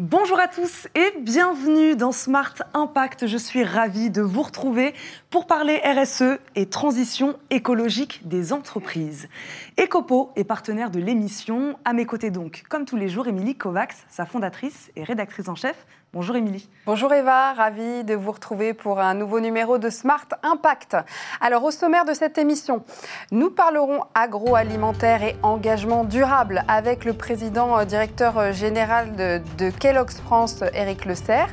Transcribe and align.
Bonjour 0.00 0.38
à 0.38 0.46
tous 0.46 0.86
et 0.94 1.12
bienvenue 1.20 1.96
dans 1.96 2.12
Smart 2.12 2.54
Impact. 2.72 3.26
Je 3.26 3.36
suis 3.36 3.64
ravie 3.64 4.10
de 4.10 4.22
vous 4.22 4.42
retrouver 4.42 4.94
pour 5.28 5.48
parler 5.48 5.82
RSE 5.84 6.38
et 6.54 6.66
transition 6.66 7.36
écologique 7.50 8.20
des 8.24 8.52
entreprises. 8.52 9.28
Ecopo 9.76 10.30
est 10.36 10.44
partenaire 10.44 10.92
de 10.92 11.00
l'émission. 11.00 11.76
À 11.84 11.94
mes 11.94 12.06
côtés 12.06 12.30
donc, 12.30 12.62
comme 12.68 12.84
tous 12.84 12.94
les 12.94 13.08
jours, 13.08 13.26
Émilie 13.26 13.56
Kovacs, 13.56 13.96
sa 14.08 14.24
fondatrice 14.24 14.92
et 14.94 15.02
rédactrice 15.02 15.48
en 15.48 15.56
chef. 15.56 15.84
Bonjour 16.14 16.36
Émilie. 16.36 16.66
Bonjour 16.86 17.12
Eva, 17.12 17.52
ravie 17.52 18.02
de 18.02 18.14
vous 18.14 18.32
retrouver 18.32 18.72
pour 18.72 18.98
un 18.98 19.12
nouveau 19.12 19.40
numéro 19.40 19.76
de 19.76 19.90
Smart 19.90 20.26
Impact. 20.42 20.96
Alors 21.38 21.64
au 21.64 21.70
sommaire 21.70 22.06
de 22.06 22.14
cette 22.14 22.38
émission, 22.38 22.82
nous 23.30 23.50
parlerons 23.50 24.00
agroalimentaire 24.14 25.22
et 25.22 25.36
engagement 25.42 26.04
durable 26.04 26.64
avec 26.66 27.04
le 27.04 27.12
président 27.12 27.78
euh, 27.78 27.84
directeur 27.84 28.38
euh, 28.38 28.52
général 28.52 29.16
de, 29.16 29.68
Kellogg's 29.68 30.18
France, 30.18 30.64
Eric 30.72 31.04
Le 31.04 31.14
Serre. 31.14 31.50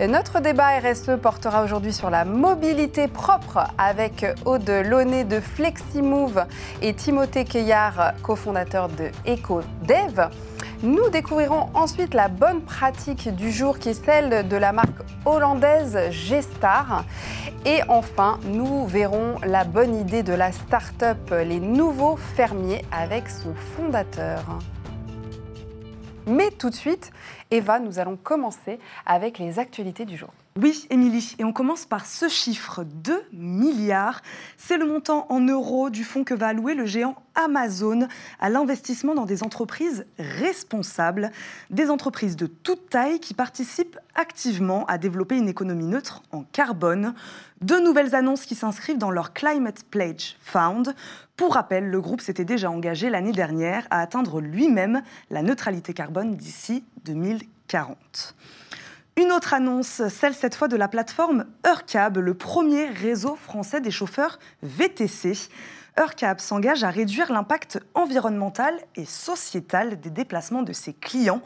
Notre 0.00 0.40
débat 0.40 0.78
RSE 0.78 1.20
portera 1.20 1.62
aujourd'hui 1.62 1.92
sur 1.92 2.08
la 2.08 2.24
mobilité 2.24 3.08
propre 3.08 3.58
avec 3.76 4.24
Aude 4.46 4.70
Launay 4.70 5.24
de 5.24 5.38
FlexiMove 5.38 6.46
et 6.80 6.94
Timothée 6.94 7.44
Cueillard, 7.44 8.14
cofondateur 8.22 8.88
de 8.88 9.10
EcoDev. 9.26 10.30
Nous 10.84 11.10
découvrirons 11.10 11.70
ensuite 11.74 12.14
la 12.14 12.28
bonne 12.28 12.62
pratique 12.62 13.34
du 13.34 13.50
jour 13.50 13.80
qui 13.80 13.88
est 13.88 14.04
celle 14.04 14.46
de 14.46 14.56
la 14.56 14.70
marque 14.70 15.00
hollandaise 15.24 15.98
G-Star. 16.10 17.04
Et 17.66 17.80
enfin, 17.88 18.38
nous 18.44 18.86
verrons 18.86 19.34
la 19.44 19.64
bonne 19.64 19.96
idée 19.96 20.22
de 20.22 20.32
la 20.32 20.52
start-up 20.52 21.18
Les 21.30 21.58
Nouveaux 21.58 22.14
Fermiers 22.14 22.84
avec 22.92 23.28
son 23.28 23.54
fondateur. 23.54 24.40
Mais 26.28 26.52
tout 26.52 26.70
de 26.70 26.76
suite, 26.76 27.10
Eva, 27.50 27.80
nous 27.80 27.98
allons 27.98 28.16
commencer 28.16 28.78
avec 29.04 29.40
les 29.40 29.58
actualités 29.58 30.04
du 30.04 30.16
jour. 30.16 30.30
Oui, 30.60 30.88
Émilie, 30.90 31.36
et 31.38 31.44
on 31.44 31.52
commence 31.52 31.86
par 31.86 32.04
ce 32.04 32.28
chiffre, 32.28 32.82
2 32.82 33.22
milliards. 33.32 34.22
C'est 34.56 34.76
le 34.76 34.86
montant 34.86 35.26
en 35.28 35.38
euros 35.38 35.88
du 35.88 36.02
fonds 36.02 36.24
que 36.24 36.34
va 36.34 36.48
allouer 36.48 36.74
le 36.74 36.84
géant 36.84 37.14
Amazon 37.36 38.08
à 38.40 38.50
l'investissement 38.50 39.14
dans 39.14 39.24
des 39.24 39.44
entreprises 39.44 40.04
responsables, 40.18 41.30
des 41.70 41.90
entreprises 41.90 42.34
de 42.34 42.48
toute 42.48 42.90
taille 42.90 43.20
qui 43.20 43.34
participent 43.34 44.00
activement 44.16 44.84
à 44.86 44.98
développer 44.98 45.36
une 45.36 45.48
économie 45.48 45.86
neutre 45.86 46.24
en 46.32 46.42
carbone. 46.42 47.14
Deux 47.60 47.80
nouvelles 47.80 48.16
annonces 48.16 48.44
qui 48.44 48.56
s'inscrivent 48.56 48.98
dans 48.98 49.12
leur 49.12 49.34
Climate 49.34 49.84
Pledge 49.88 50.34
Found. 50.40 50.92
Pour 51.36 51.54
rappel, 51.54 51.88
le 51.88 52.00
groupe 52.00 52.20
s'était 52.20 52.44
déjà 52.44 52.68
engagé 52.68 53.10
l'année 53.10 53.30
dernière 53.30 53.86
à 53.90 54.00
atteindre 54.00 54.40
lui-même 54.40 55.02
la 55.30 55.42
neutralité 55.42 55.94
carbone 55.94 56.34
d'ici 56.34 56.82
2040. 57.04 58.34
Une 59.20 59.32
autre 59.32 59.52
annonce, 59.52 60.06
celle 60.10 60.32
cette 60.32 60.54
fois 60.54 60.68
de 60.68 60.76
la 60.76 60.86
plateforme 60.86 61.46
Eurcab, 61.66 62.18
le 62.18 62.34
premier 62.34 62.86
réseau 62.86 63.34
français 63.34 63.80
des 63.80 63.90
chauffeurs 63.90 64.38
VTC. 64.62 65.36
Eurcab 65.98 66.38
s'engage 66.38 66.84
à 66.84 66.90
réduire 66.90 67.32
l'impact 67.32 67.80
environnemental 67.94 68.78
et 68.94 69.04
sociétal 69.04 69.98
des 69.98 70.10
déplacements 70.10 70.62
de 70.62 70.72
ses 70.72 70.92
clients. 70.92 71.42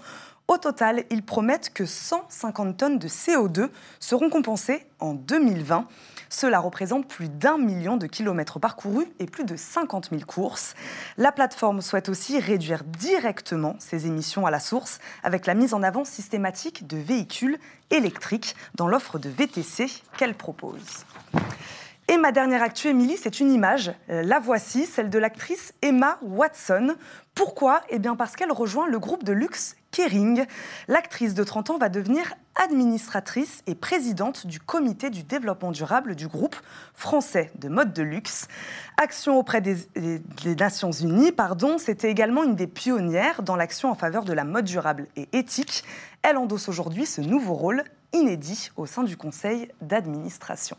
Au 0.48 0.58
total, 0.58 1.04
ils 1.08 1.24
promettent 1.24 1.72
que 1.72 1.86
150 1.86 2.76
tonnes 2.76 2.98
de 2.98 3.08
CO2 3.08 3.70
seront 4.00 4.28
compensées 4.28 4.84
en 5.00 5.14
2020. 5.14 5.88
Cela 6.33 6.61
représente 6.61 7.06
plus 7.06 7.28
d'un 7.28 7.58
million 7.58 7.98
de 7.98 8.06
kilomètres 8.06 8.58
parcourus 8.58 9.06
et 9.19 9.27
plus 9.27 9.44
de 9.44 9.55
50 9.55 10.08
000 10.11 10.22
courses. 10.27 10.74
La 11.19 11.30
plateforme 11.30 11.83
souhaite 11.83 12.08
aussi 12.08 12.41
réduire 12.41 12.84
directement 12.84 13.77
ses 13.78 14.06
émissions 14.06 14.47
à 14.47 14.50
la 14.50 14.58
source 14.58 14.98
avec 15.22 15.44
la 15.44 15.52
mise 15.52 15.74
en 15.74 15.83
avant 15.83 16.05
systématique 16.05 16.86
de 16.86 16.96
véhicules 16.96 17.58
électriques 17.90 18.56
dans 18.77 18.89
l'offre 18.89 19.18
de 19.18 19.29
VTC 19.29 19.89
qu'elle 20.17 20.34
propose. 20.34 21.05
Et 22.12 22.18
ma 22.18 22.30
dernière 22.30 22.62
actu, 22.62 22.89
Émilie, 22.89 23.17
c'est 23.17 23.40
une 23.40 23.50
image. 23.50 23.90
La 24.06 24.39
voici, 24.39 24.84
celle 24.84 25.08
de 25.08 25.18
l'actrice 25.18 25.73
Emma 25.80 26.18
Watson. 26.20 26.95
Pourquoi? 27.34 27.80
Eh 27.89 27.98
bien 27.98 28.17
parce 28.17 28.36
qu'elle 28.36 28.52
rejoint 28.52 28.86
le 28.86 28.98
groupe 28.98 29.24
de 29.24 29.33
luxe 29.33 29.77
Kering. 29.92 30.45
L'actrice 30.89 31.33
de 31.33 31.42
30 31.42 31.70
ans 31.70 31.78
va 31.78 31.89
devenir 31.89 32.34
administratrice 32.62 33.62
et 33.67 33.74
présidente 33.74 34.46
du 34.46 34.61
comité 34.61 35.08
du 35.08 35.23
développement 35.23 35.73
durable 35.73 36.14
du 36.14 36.28
groupe 36.28 36.55
français 36.92 37.50
de 37.55 37.70
mode 37.70 37.95
de 37.95 38.02
luxe. 38.02 38.46
Action 38.98 39.39
auprès 39.39 39.62
des, 39.62 39.77
des 39.96 40.55
Nations 40.55 40.92
Unies, 40.92 41.33
pardon, 41.33 41.79
c'était 41.79 42.11
également 42.11 42.44
une 42.44 42.56
des 42.56 42.67
pionnières 42.67 43.42
dans 43.42 43.56
l'action 43.56 43.90
en 43.90 43.94
faveur 43.94 44.24
de 44.24 44.34
la 44.34 44.44
mode 44.44 44.67
durable 44.67 45.06
et 45.17 45.30
éthique. 45.33 45.83
Elle 46.20 46.36
endosse 46.36 46.68
aujourd'hui 46.68 47.06
ce 47.06 47.23
nouveau 47.23 47.55
rôle 47.55 47.83
inédit 48.12 48.70
au 48.77 48.84
sein 48.84 49.02
du 49.02 49.17
conseil 49.17 49.68
d'administration. 49.80 50.77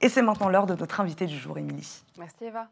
Et 0.00 0.08
c'est 0.08 0.22
maintenant 0.22 0.48
l'heure 0.48 0.66
de 0.66 0.74
notre 0.74 1.00
invité 1.00 1.26
du 1.26 1.38
jour, 1.38 1.58
Émilie. 1.58 2.02
Merci 2.18 2.44
Eva. 2.44 2.68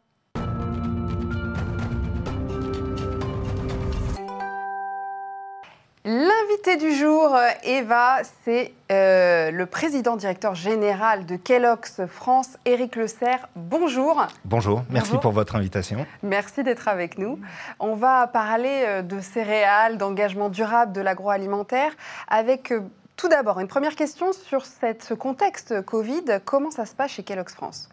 L'invité 6.07 6.77
du 6.77 6.93
jour, 6.93 7.35
Eva, 7.63 8.19
c'est 8.43 8.73
euh, 8.91 9.49
le 9.49 9.65
président 9.65 10.15
directeur 10.15 10.53
général 10.53 11.25
de 11.25 11.35
Kellogg's 11.35 12.05
France, 12.05 12.59
Éric 12.63 12.95
Le 12.95 13.07
Serre. 13.07 13.49
Bonjour. 13.55 14.23
Bonjour, 14.43 14.83
merci 14.91 15.09
Bonjour. 15.09 15.21
pour 15.21 15.31
votre 15.31 15.55
invitation. 15.55 16.05
Merci 16.21 16.61
d'être 16.61 16.87
avec 16.87 17.17
nous. 17.17 17.39
On 17.79 17.95
va 17.95 18.27
parler 18.27 18.83
euh, 18.85 19.01
de 19.01 19.19
céréales, 19.19 19.97
d'engagement 19.97 20.49
durable, 20.49 20.91
de 20.91 21.01
l'agroalimentaire, 21.01 21.91
avec 22.27 22.71
euh, 22.71 22.81
tout 23.15 23.29
d'abord 23.29 23.59
une 23.59 23.67
première 23.67 23.95
question 23.95 24.33
sur 24.33 24.65
ce 24.65 25.13
contexte 25.13 25.81
Covid. 25.83 26.39
Comment 26.43 26.71
ça 26.71 26.85
se 26.85 26.95
passe 26.95 27.11
chez 27.11 27.23
Kellogg's 27.23 27.53
France? 27.53 27.89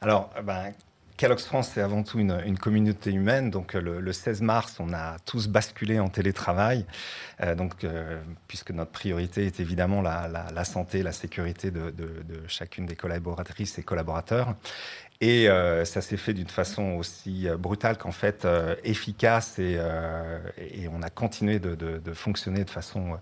Alors, 0.00 0.30
ben, 0.42 0.72
Kellogg's 1.20 1.44
France, 1.44 1.72
c'est 1.74 1.82
avant 1.82 2.02
tout 2.02 2.18
une, 2.18 2.58
communauté 2.58 3.12
humaine. 3.12 3.50
Donc, 3.50 3.74
le, 3.74 4.00
le, 4.00 4.12
16 4.12 4.40
mars, 4.40 4.76
on 4.80 4.94
a 4.94 5.18
tous 5.26 5.48
basculé 5.48 6.00
en 6.00 6.08
télétravail. 6.08 6.86
Euh, 7.42 7.54
donc, 7.54 7.84
euh, 7.84 8.22
puisque 8.48 8.70
notre 8.70 8.90
priorité 8.90 9.44
est 9.44 9.60
évidemment 9.60 10.00
la, 10.00 10.28
la, 10.28 10.46
la 10.50 10.64
santé, 10.64 11.02
la 11.02 11.12
sécurité 11.12 11.70
de, 11.70 11.92
chacune 12.48 12.86
des 12.86 12.96
collaboratrices 12.96 13.78
et 13.78 13.82
collaborateurs. 13.82 14.54
Et 15.22 15.50
euh, 15.50 15.84
ça 15.84 16.00
s'est 16.00 16.16
fait 16.16 16.32
d'une 16.32 16.48
façon 16.48 16.92
aussi 16.92 17.46
brutale 17.58 17.98
qu'en 17.98 18.10
fait 18.10 18.46
euh, 18.46 18.74
efficace 18.84 19.58
et, 19.58 19.76
euh, 19.78 20.38
et, 20.56 20.88
on 20.88 21.02
a 21.02 21.10
continué 21.10 21.58
de, 21.58 21.74
de, 21.74 21.98
de 21.98 22.12
fonctionner 22.14 22.64
de 22.64 22.70
façon 22.70 23.18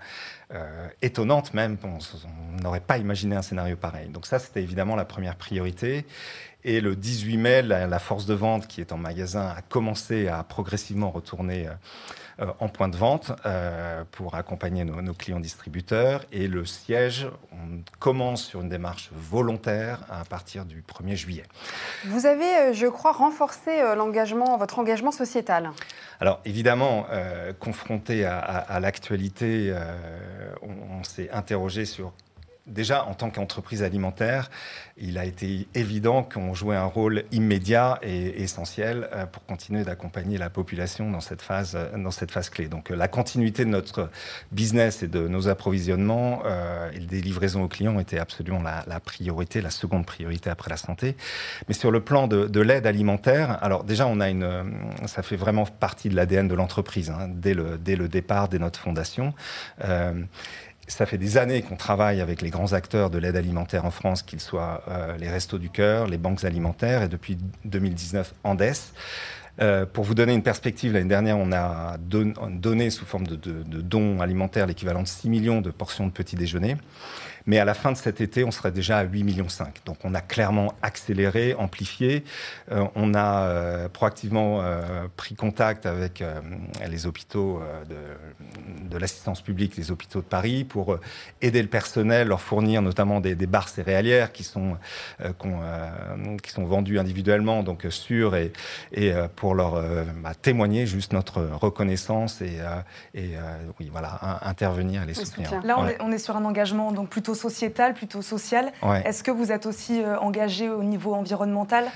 euh, 0.54 0.88
étonnante 1.02 1.52
même. 1.54 1.76
On 1.82 2.62
n'aurait 2.62 2.80
pas 2.80 2.98
imaginé 2.98 3.34
un 3.36 3.42
scénario 3.42 3.76
pareil. 3.76 4.08
Donc 4.08 4.26
ça, 4.26 4.38
c'était 4.38 4.62
évidemment 4.62 4.96
la 4.96 5.04
première 5.04 5.36
priorité. 5.36 6.06
Et 6.64 6.80
le 6.80 6.96
18 6.96 7.36
mai, 7.36 7.62
la, 7.62 7.86
la, 7.86 7.98
force 7.98 8.26
de 8.26 8.34
vente 8.34 8.66
qui 8.66 8.80
est 8.80 8.92
en 8.92 8.96
magasin 8.96 9.46
a 9.56 9.62
commencé 9.62 10.28
à 10.28 10.42
progressivement 10.42 11.10
retourner 11.10 11.68
euh, 12.40 12.46
en 12.58 12.68
point 12.68 12.88
de 12.88 12.96
vente 12.96 13.32
euh, 13.46 14.02
pour 14.10 14.34
accompagner 14.34 14.84
nos, 14.84 15.00
nos, 15.00 15.14
clients 15.14 15.40
distributeurs. 15.40 16.24
Et 16.32 16.48
le 16.48 16.64
siège, 16.64 17.28
on 17.52 17.80
commence 18.00 18.44
sur 18.44 18.60
une 18.60 18.68
démarche 18.68 19.10
volontaire 19.12 20.00
à 20.10 20.24
partir 20.24 20.64
du 20.64 20.82
1er 20.82 21.14
juillet. 21.14 21.44
Vous 22.04 22.26
avez, 22.26 22.56
euh, 22.56 22.72
je 22.72 22.86
crois, 22.86 23.12
renforcé 23.12 23.80
l'engagement, 23.96 24.56
votre 24.56 24.78
engagement 24.78 25.12
sociétal. 25.12 25.70
Alors 26.20 26.40
évidemment, 26.44 27.06
euh, 27.10 27.52
confronté 27.52 28.24
à, 28.24 28.38
à, 28.38 28.58
à 28.58 28.80
l'actualité, 28.80 29.70
euh, 29.70 29.94
on, 30.62 30.98
on 30.98 31.04
s'est 31.04 31.30
interrogé 31.30 31.84
sur 31.84 32.12
déjà, 32.68 33.04
en 33.04 33.14
tant 33.14 33.30
qu'entreprise 33.30 33.82
alimentaire, 33.82 34.50
il 34.96 35.18
a 35.18 35.24
été 35.24 35.68
évident 35.74 36.22
qu'on 36.22 36.54
jouait 36.54 36.76
un 36.76 36.84
rôle 36.84 37.24
immédiat 37.30 37.98
et 38.02 38.42
essentiel 38.42 39.08
euh, 39.12 39.26
pour 39.26 39.44
continuer 39.46 39.84
d'accompagner 39.84 40.38
la 40.38 40.50
population 40.50 41.10
dans 41.10 41.20
cette 41.20 41.42
phase, 41.42 41.78
dans 41.96 42.10
cette 42.10 42.30
phase 42.30 42.50
clé. 42.50 42.68
Donc, 42.68 42.90
la 42.90 43.08
continuité 43.08 43.64
de 43.64 43.70
notre 43.70 44.10
business 44.52 45.02
et 45.02 45.08
de 45.08 45.28
nos 45.28 45.48
approvisionnements 45.48 46.42
euh, 46.44 46.90
et 46.92 47.00
des 47.00 47.20
livraisons 47.20 47.62
aux 47.62 47.68
clients 47.68 47.98
était 48.00 48.18
absolument 48.18 48.62
la, 48.62 49.00
priorité, 49.00 49.60
la 49.60 49.70
seconde 49.70 50.04
priorité 50.06 50.50
après 50.50 50.70
la 50.70 50.76
santé. 50.76 51.16
Mais 51.68 51.74
sur 51.74 51.90
le 51.90 52.00
plan 52.00 52.26
de, 52.26 52.46
de 52.46 52.60
l'aide 52.60 52.86
alimentaire, 52.86 53.62
alors 53.62 53.84
déjà, 53.84 54.06
on 54.06 54.20
a 54.20 54.28
une, 54.28 54.48
ça 55.06 55.22
fait 55.22 55.36
vraiment 55.36 55.66
partie 55.66 56.08
de 56.08 56.16
l'ADN 56.16 56.48
de 56.48 56.54
l'entreprise 56.54 57.10
hein, 57.10 57.28
dès, 57.28 57.54
le, 57.54 57.78
dès 57.78 57.96
le 57.96 58.08
départ, 58.08 58.48
dès 58.48 58.58
notre 58.58 58.80
fondation. 58.80 59.34
Euh, 59.84 60.22
ça 60.88 61.06
fait 61.06 61.18
des 61.18 61.36
années 61.36 61.62
qu'on 61.62 61.76
travaille 61.76 62.20
avec 62.20 62.42
les 62.42 62.50
grands 62.50 62.72
acteurs 62.72 63.10
de 63.10 63.18
l'aide 63.18 63.36
alimentaire 63.36 63.84
en 63.84 63.90
France, 63.90 64.22
qu'ils 64.22 64.40
soient 64.40 64.82
euh, 64.88 65.16
les 65.18 65.28
Restos 65.28 65.58
du 65.58 65.70
Cœur, 65.70 66.06
les 66.06 66.18
banques 66.18 66.44
alimentaires 66.44 67.02
et 67.02 67.08
depuis 67.08 67.38
2019 67.64 68.34
Andes. 68.44 68.62
Euh, 69.60 69.86
pour 69.86 70.04
vous 70.04 70.14
donner 70.14 70.34
une 70.34 70.42
perspective, 70.42 70.92
l'année 70.92 71.08
dernière, 71.08 71.36
on 71.36 71.52
a 71.52 71.96
don 71.98 72.32
donné 72.50 72.90
sous 72.90 73.04
forme 73.04 73.26
de 73.26 73.36
dons 73.80 74.20
alimentaires 74.20 74.66
l'équivalent 74.66 75.02
de 75.02 75.08
6 75.08 75.28
millions 75.28 75.60
de 75.60 75.70
portions 75.70 76.06
de 76.06 76.12
petit 76.12 76.36
déjeuner. 76.36 76.76
Mais 77.48 77.58
à 77.58 77.64
la 77.64 77.74
fin 77.74 77.90
de 77.90 77.96
cet 77.96 78.20
été, 78.20 78.44
on 78.44 78.50
serait 78.50 78.70
déjà 78.70 78.98
à 78.98 79.04
8,5 79.04 79.24
millions. 79.24 79.46
Donc 79.86 79.96
on 80.04 80.14
a 80.14 80.20
clairement 80.20 80.74
accéléré, 80.82 81.54
amplifié. 81.54 82.22
on 82.70 83.14
a 83.14 83.88
proactivement 83.88 84.62
pris 85.16 85.34
contact 85.34 85.86
avec 85.86 86.22
les 86.86 87.06
hôpitaux 87.06 87.60
de, 87.88 88.88
de 88.88 88.98
l'assistance 88.98 89.40
publique, 89.40 89.76
les 89.76 89.90
hôpitaux 89.90 90.20
de 90.20 90.26
Paris, 90.26 90.64
pour 90.64 90.98
aider 91.40 91.62
le 91.62 91.68
personnel, 91.68 92.28
leur 92.28 92.42
fournir 92.42 92.82
notamment 92.82 93.20
des, 93.20 93.34
des 93.34 93.46
barres 93.46 93.70
céréalières 93.70 94.30
qui 94.32 94.44
sont, 94.44 94.76
qui 95.40 96.50
sont 96.50 96.64
vendues 96.64 96.98
individuellement, 96.98 97.62
donc 97.62 97.86
sûres, 97.88 98.36
et, 98.36 98.52
et 98.92 99.12
pour 99.36 99.54
leur 99.54 99.82
bah, 100.22 100.34
témoigner 100.34 100.86
juste 100.86 101.14
notre 101.14 101.40
reconnaissance 101.40 102.42
et, 102.42 102.58
et 103.14 103.30
oui, 103.80 103.88
voilà, 103.90 104.40
intervenir 104.42 105.02
et 105.02 105.06
les 105.06 105.14
soutenir. 105.14 105.62
Là, 105.64 105.76
on, 106.00 106.12
est, 106.12 106.18
sur 106.18 106.36
un 106.36 106.44
engagement 106.44 106.92
donc 106.92 107.08
plutôt 107.08 107.34
sociétal, 107.38 107.94
plutôt 107.94 108.22
social. 108.22 108.72
Est-ce 109.04 109.22
que 109.22 109.30
vous 109.30 109.52
êtes 109.52 109.66
aussi 109.66 110.02
euh, 110.02 110.18
engagé 110.18 110.68
au 110.68 110.82
niveau 110.82 111.14
environnemental? 111.14 111.86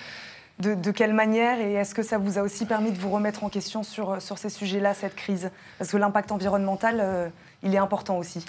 De, 0.58 0.92
quelle 0.92 1.12
manière? 1.12 1.58
Et 1.60 1.72
est-ce 1.72 1.92
que 1.92 2.04
ça 2.04 2.18
vous 2.18 2.38
a 2.38 2.42
aussi 2.42 2.66
permis 2.66 2.92
de 2.92 2.98
vous 2.98 3.10
remettre 3.10 3.42
en 3.42 3.48
question 3.48 3.82
sur, 3.82 4.10
euh, 4.10 4.20
sur 4.20 4.38
ces 4.38 4.48
sujets-là, 4.48 4.94
cette 4.94 5.16
crise? 5.16 5.50
Parce 5.78 5.90
que 5.90 5.96
l'impact 5.96 6.30
environnemental, 6.30 6.98
euh, 7.00 7.28
il 7.64 7.74
est 7.74 7.78
important 7.78 8.16
aussi. 8.16 8.44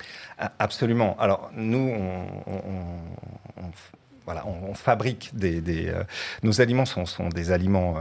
Absolument. 0.59 1.15
Alors 1.19 1.49
nous, 1.55 1.91
on, 2.45 2.61
voilà, 4.25 4.45
on, 4.45 4.73
fabrique 4.75 5.31
des, 5.33 5.91
nos 6.43 6.61
aliments 6.61 6.85
sont, 6.85 7.05
sont 7.05 7.29
des 7.29 7.51
aliments 7.51 7.95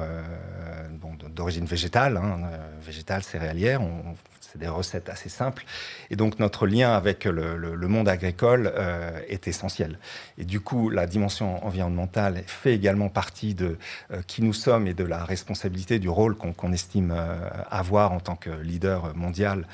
d'origine 1.31 1.65
végétale, 1.65 2.17
hein, 2.19 2.41
végétale, 2.83 3.23
céréalière. 3.23 3.81
On 3.81 4.15
c'est 4.53 4.59
des 4.59 4.69
recettes 4.69 5.09
assez 5.09 5.29
simples. 5.29 5.65
Et 6.11 6.17
donc 6.17 6.39
notre 6.39 6.67
lien 6.67 6.93
avec 6.93 7.25
le, 7.25 7.89
monde 7.89 8.09
agricole 8.09 8.73
euh, 8.75 9.19
est 9.29 9.49
essentiel. 9.49 9.99
Et 10.39 10.45
du 10.45 10.61
coup, 10.61 10.91
la 10.91 11.07
dimension 11.07 11.65
environnementale 11.65 12.43
fait 12.47 12.75
également 12.75 13.09
partie 13.09 13.55
de 13.55 13.79
euh, 14.13 14.23
qui 14.27 14.43
nous 14.43 14.53
sommes 14.53 14.87
et 14.87 14.95
de 14.95 15.05
la 15.05 15.25
responsabilité 15.25 15.99
du 15.99 16.09
rôle 16.09 16.37
qu'on 16.37 16.73
estime 16.73 17.13
euh, 17.15 17.49
avoir 17.71 18.13
en 18.13 18.21
tant 18.21 18.37
que 18.37 18.51
leader 18.51 19.15
mondial 19.17 19.67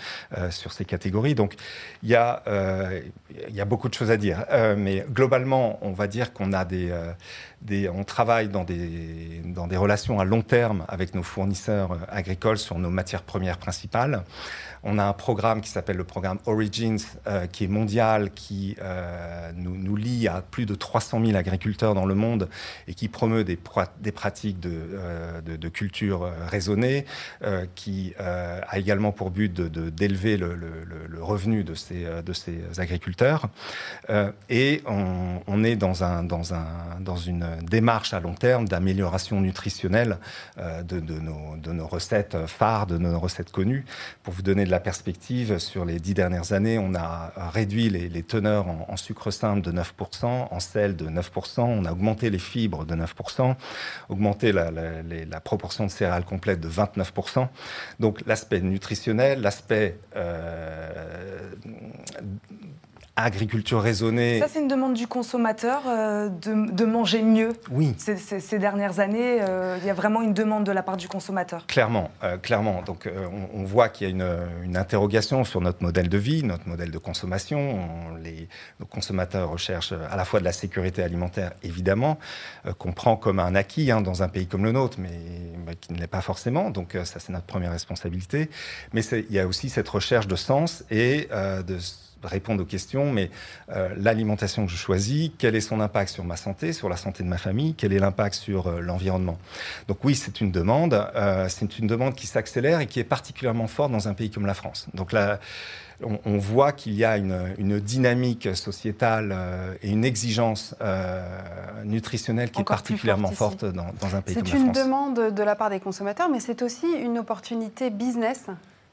sur 0.51 0.73
ces 0.73 0.85
catégories. 0.85 1.35
Donc 1.35 1.55
il 2.03 2.09
y, 2.09 2.15
a, 2.15 2.43
il 3.49 3.55
y 3.55 3.61
a 3.61 3.65
beaucoup 3.65 3.89
de 3.89 3.95
choses 3.95 4.11
à 4.11 4.17
dire. 4.17 4.45
mais 4.77 5.05
globalement, 5.11 5.79
on 5.83 5.93
va 5.93 6.07
dire 6.07 6.33
qu'on 6.33 6.53
a 6.53 6.65
des, 6.65 6.93
on 7.93 8.05
travaille 8.05 8.49
dans 8.49 8.65
des, 8.65 9.43
dans 9.45 9.67
des 9.67 9.77
relations 9.77 10.21
à 10.21 10.25
long 10.25 10.43
terme 10.43 10.85
avec 10.89 11.15
nos 11.15 11.23
fournisseurs 11.23 11.99
agricoles 12.09 12.59
sur 12.59 12.79
nos 12.79 12.91
matières 12.91 13.23
premières 13.23 13.59
principales. 13.59 14.25
On 14.83 14.99
a 14.99 15.05
un 15.05 15.13
programme 15.13 15.61
qui 15.61 15.71
s'appelle 15.71 15.97
le 15.97 16.05
programme 16.05 16.39
Origins, 16.47 16.99
euh, 17.27 17.47
qui 17.47 17.65
est 17.65 17.69
mondial, 17.69 18.31
qui 18.33 18.77
euh, 18.81 19.51
nous, 19.55 19.97
lie 19.97 20.29
à 20.29 20.43
plus 20.43 20.67
de 20.67 20.75
300 20.75 21.25
000 21.25 21.37
agriculteurs 21.37 21.95
dans 21.95 22.07
le 22.07 22.15
monde 22.15 22.49
et 22.87 22.95
qui 22.95 23.09
promeut 23.09 23.45
des, 23.45 23.57
pratiques 23.57 24.61
de, 24.61 24.71
euh, 24.73 25.41
de, 25.41 25.69
culture 25.69 26.31
raisonnée, 26.47 27.05
qui 27.75 28.15
a 28.19 28.79
également 28.79 29.13
pour 29.13 29.31
but 29.31 29.53
d'élever 29.53 30.37
de, 30.37 30.47
le, 30.47 30.85
le, 31.09 31.23
revenu 31.23 31.65
de 31.65 31.75
ces, 31.75 32.07
de 32.25 32.33
ces 32.33 32.59
agriculteurs. 32.79 33.49
et 34.49 34.83
on, 34.87 35.41
on, 35.47 35.65
est 35.65 35.77
dans, 35.77 36.05
un, 36.05 36.23
dans, 36.23 36.55
un, 36.55 36.67
dans 37.01 37.17
une 37.17 37.48
démarche 37.63 38.15
à 38.15 38.21
long 38.21 38.35
terme 38.35 38.69
d'amélioration 38.69 39.41
nutritionnelle 39.41 40.19
de, 40.57 41.01
nos, 41.01 41.57
de 41.57 41.73
nos 41.73 41.87
recettes 41.87 42.37
phares, 42.47 42.87
de 42.87 42.99
nos 42.99 43.19
recettes 43.19 43.51
connues. 43.51 43.85
Pour 44.23 44.35
vous 44.35 44.43
donner 44.43 44.65
de 44.65 44.71
la 44.71 44.81
perspective, 44.81 45.59
sur 45.59 45.85
les 45.85 45.99
dix 46.01 46.15
dernières 46.15 46.53
années, 46.53 46.79
on 46.79 46.95
a 46.95 47.33
réduit 47.53 47.89
les, 47.89 48.23
teneurs 48.23 48.67
en, 48.69 48.97
sucre 48.97 49.31
simple 49.31 49.61
de 49.61 49.73
9%, 49.73 50.49
en 50.51 50.61
sel 50.61 50.97
de 50.97 51.07
9%, 51.09 51.61
on 51.61 51.85
a 51.85 51.93
augmenté 51.93 52.31
les 52.31 52.39
fibres 52.39 52.85
de 52.85 52.95
9%, 52.95 53.55
augmenté 54.09 54.53
la, 54.53 55.41
proportion 55.41 55.87
de 55.87 55.91
céréales 55.91 56.25
complètes 56.25 56.61
de 56.61 56.69
29%. 56.69 57.49
Donc 58.01 58.23
l'aspect 58.27 58.61
nutritionnel, 58.61 59.41
l'aspect 59.41 59.99
euh, 60.17 61.51
agriculture 63.25 63.81
raisonnée. 63.81 64.39
Ça, 64.39 64.49
c'est 64.49 64.61
une 64.61 64.69
demande 64.69 64.95
du 64.95 65.07
consommateur 65.07 65.83
euh, 65.87 66.29
de, 66.29 66.85
manger 66.85 67.23
mieux. 67.23 67.53
Oui. 67.71 67.95
Ces, 67.99 68.59
dernières 68.59 69.01
années, 69.01 69.39
euh, 69.41 69.77
il 69.81 69.87
y 69.87 69.91
a 69.91 69.95
vraiment 69.95 70.23
une 70.23 70.35
demande 70.35 70.65
de 70.65 70.73
la 70.73 70.83
part 70.83 70.97
du 70.97 71.09
consommateur. 71.09 71.67
Clairement, 71.67 72.11
euh, 72.23 72.39
clairement. 72.39 72.83
Donc, 72.83 73.09
on, 73.53 73.65
voit 73.65 73.89
qu'il 73.89 74.07
y 74.07 74.11
a 74.11 74.15
une, 74.15 74.65
une, 74.65 74.77
interrogation 74.77 75.45
sur 75.45 75.61
notre 75.61 75.83
modèle 75.83 76.09
de 76.09 76.19
vie, 76.19 76.43
notre 76.43 76.69
modèle 76.69 76.91
de 76.91 76.99
consommation. 76.99 77.79
les, 78.23 78.49
nos 78.81 78.87
consommateurs 78.87 79.51
recherchent 79.51 79.93
à 79.93 80.17
la 80.17 80.25
fois 80.25 80.41
de 80.41 80.45
la 80.45 80.53
sécurité 80.53 81.03
alimentaire, 81.03 81.53
évidemment, 81.63 82.19
qu'on 82.79 82.93
prend 82.93 83.17
comme 83.17 83.41
un 83.41 83.55
acquis 83.55 83.91
hein, 83.91 84.01
dans 84.01 84.23
un 84.23 84.29
pays 84.29 84.47
comme 84.47 84.65
le 84.65 84.73
nôtre, 84.73 84.99
mais, 85.01 85.19
mais 85.67 85.75
qui 85.75 85.93
ne 85.93 85.99
l'est 85.99 86.07
pas 86.07 86.21
forcément. 86.21 86.71
Donc, 86.71 86.97
ça, 87.05 87.19
c'est 87.19 87.31
notre 87.31 87.47
première 87.47 87.73
responsabilité. 87.73 88.49
Mais 88.93 89.03
il 89.05 89.33
y 89.33 89.39
a 89.39 89.47
aussi 89.47 89.69
cette 89.69 89.89
recherche 89.89 90.29
de 90.29 90.37
sens 90.37 90.85
et 90.91 91.29
de 91.31 91.79
répondre 92.23 92.63
aux 92.63 92.67
questions, 92.67 93.13
mais 93.13 93.31
euh, 93.71 93.95
l'alimentation 93.97 94.67
que 94.67 94.73
je 94.73 94.77
choisis, 94.77 95.31
quel 95.39 95.55
est 95.55 95.61
son 95.61 95.81
impact 95.81 96.11
sur 96.11 96.25
ma 96.25 96.37
santé, 96.37 96.73
sur 96.73 96.89
la 96.89 96.97
santé 96.97 97.23
de 97.23 97.29
ma 97.29 97.39
famille, 97.39 97.75
quel 97.75 97.93
est 97.93 97.99
l'impact 97.99 98.35
sur 98.35 98.67
euh, 98.67 98.81
l'environnement. 98.81 99.39
Donc 99.87 100.05
oui, 100.05 100.15
c'est 100.15 100.41
une 100.41 100.51
demande, 100.51 100.95
euh, 101.15 101.49
c'est 101.49 101.79
une 101.79 101.87
demande 101.87 102.15
qui 102.15 102.27
s'accélère 102.27 102.81
et 102.81 102.87
qui 102.87 103.01
est 103.01 103.05
particulièrement 103.05 103.67
forte 103.67 103.93
dans 103.93 104.09
un 104.09 104.15
pays 104.15 104.31
comme 104.31 104.47
la 104.47 104.55
France. 104.55 104.87
Donc 104.95 105.13
là, 105.13 105.39
on, 106.01 106.39
voit 106.39 106.71
qu'il 106.71 106.95
y 106.95 107.05
a 107.05 107.17
une, 107.17 107.81
dynamique 107.81 108.55
sociétale 108.55 109.37
et 109.83 109.91
une 109.91 110.05
exigence 110.05 110.77
nutritionnelle 111.85 112.53
qui 112.53 112.61
est 112.61 112.65
particulièrement 112.65 113.33
forte 113.33 113.65
dans, 113.65 113.87
dans, 114.01 114.15
un 114.15 114.21
pays 114.21 114.37
comme 114.37 114.45
la 114.45 114.51
France. 114.51 114.61
C'est 114.63 114.67
une 114.67 114.71
demande 114.71 115.35
de 115.35 115.43
la 115.43 115.57
part 115.57 115.71
des 115.71 115.81
consommateurs, 115.81 116.29
mais 116.29 116.39
c'est 116.39 116.63
aussi 116.63 116.87
une 116.87 117.19
opportunité 117.19 117.91
business 117.91 118.47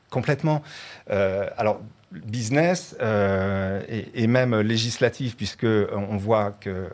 complètement. 0.10 0.64
alors, 1.08 1.82
business 2.12 2.96
euh, 3.02 3.82
et, 3.88 4.28
même 4.28 4.60
législatif, 4.60 5.36
puisque 5.36 5.64
euh, 5.64 5.88
on 5.92 6.18
voit 6.18 6.52
que 6.52 6.70
euh, 6.70 6.86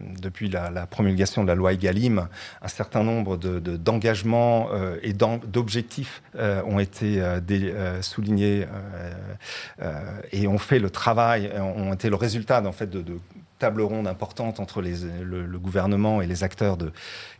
depuis 0.00 0.48
la, 0.48 0.86
promulgation 0.86 1.42
de 1.42 1.48
la 1.48 1.54
loi 1.54 1.72
Egalim, 1.72 2.28
un 2.62 2.68
certain 2.68 3.02
nombre 3.02 3.36
d'engagements 3.36 4.70
de, 4.70 5.00
et 5.02 5.12
d'objectifs 5.12 6.22
ont 6.36 6.78
été 6.78 7.22
soulignés 8.00 8.66
et 10.32 10.46
ont 10.46 10.58
fait 10.58 10.78
le 10.78 10.90
travail, 10.90 11.50
ont 11.58 11.92
été 11.92 12.08
le 12.08 12.16
résultat 12.16 12.62
en 12.64 12.72
fait 12.72 12.88
de, 12.88 13.02
de 13.02 13.18
table 13.58 13.82
ronde 13.82 14.06
importante 14.06 14.60
entre 14.60 14.82
le, 14.82 15.46
le, 15.46 15.58
gouvernement 15.58 16.20
et 16.20 16.26
les 16.26 16.44
acteurs, 16.44 16.76
de, 16.76 16.92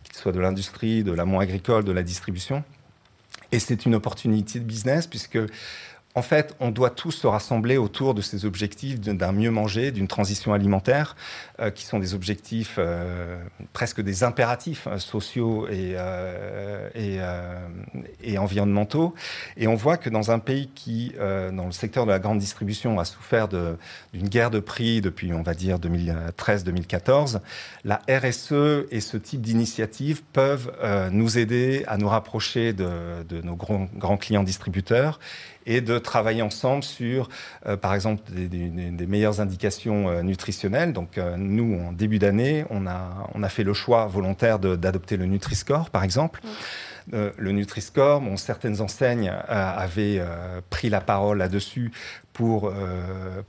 qu'ils 0.03 0.17
soient 0.17 0.33
de 0.33 0.41
l'industrie, 0.41 1.05
de 1.05 1.12
l'amont 1.12 1.41
agricole, 1.41 1.85
de 1.85 1.93
la 1.93 2.02
distribution. 2.02 2.64
Et 3.52 3.59
c'est 3.59 3.87
une 3.87 3.95
opportunité 3.95 4.59
de 4.59 4.64
business 4.64 5.07
puisque 5.07 5.38
en 6.16 6.23
fait, 6.23 6.56
on 6.61 6.70
doit 6.70 6.88
tous 6.88 7.11
se 7.11 7.26
rassembler 7.26 7.76
autour 7.76 8.14
de 8.14 8.23
ces 8.23 8.46
objectifs 8.46 8.99
d'un 8.99 9.32
mieux 9.32 9.50
manger, 9.50 9.92
d'une 9.92 10.08
transition 10.08 10.54
alimentaire, 10.54 11.14
euh, 11.61 11.70
qui 11.70 11.85
sont 11.85 11.99
des 11.99 12.14
objectifs 12.14 12.76
euh, 12.78 13.38
presque 13.75 14.00
des 14.00 14.25
impératifs 14.25 14.87
euh, 14.87 14.99
sociaux 14.99 15.68
et, 15.68 15.94
et, 18.25 18.38
environnementaux. 18.38 19.14
Et 19.58 19.66
on 19.66 19.75
voit 19.75 19.99
que 19.99 20.08
dans 20.08 20.30
un 20.30 20.38
pays 20.38 20.70
qui, 20.75 21.12
dans 21.18 21.66
le 21.66 21.73
secteur 21.73 22.06
de 22.06 22.11
la 22.11 22.18
grande 22.18 22.38
distribution, 22.38 22.99
a 22.99 23.04
souffert 23.04 23.49
d'une 23.49 24.28
guerre 24.28 24.50
de 24.50 24.61
prix 24.61 25.02
depuis, 25.02 25.35
on 25.35 25.42
va 25.42 25.52
dire, 25.52 25.78
2013-2014, 25.78 27.40
la 27.85 28.00
RSE 28.08 28.87
et 28.90 29.00
ce 29.00 29.18
type 29.18 29.42
d'initiatives 29.42 30.23
peuvent 30.32 30.73
nous 31.11 31.37
aider 31.38 31.85
à 31.87 31.99
nous 31.99 32.08
rapprocher 32.08 32.73
de, 32.73 33.23
de 33.28 33.42
nos 33.42 33.56
grands, 33.56 33.88
grands 33.96 34.16
clients 34.16 34.44
distributeurs 34.44 35.18
et 35.66 35.80
de 35.80 35.99
travailler 35.99 36.42
ensemble 36.42 36.82
sur, 36.82 37.28
euh, 37.66 37.76
par 37.76 37.94
exemple, 37.94 38.23
des, 38.32 39.06
meilleures 39.06 39.40
indications 39.40 40.08
euh, 40.08 40.23
nutritionnelles. 40.23 40.92
Donc, 40.92 41.18
euh, 41.18 41.37
nous, 41.37 41.80
en 41.80 41.92
début 41.92 42.18
d'année, 42.18 42.64
on 42.70 42.87
a, 42.87 43.28
on 43.35 43.42
a 43.42 43.49
fait 43.49 43.64
le 43.64 43.75
choix 43.75 44.06
volontaire 44.06 44.58
d'adopter 44.58 45.16
le 45.16 45.26
Nutri-Score, 45.26 45.90
par 45.90 46.04
exemple. 46.04 46.40
Le 47.12 47.52
Nutri-Score, 47.52 48.22
certaines 48.36 48.80
enseignes 48.80 49.32
avaient 49.48 50.22
pris 50.70 50.90
la 50.90 51.00
parole 51.00 51.38
là-dessus 51.38 51.92
pour, 52.32 52.72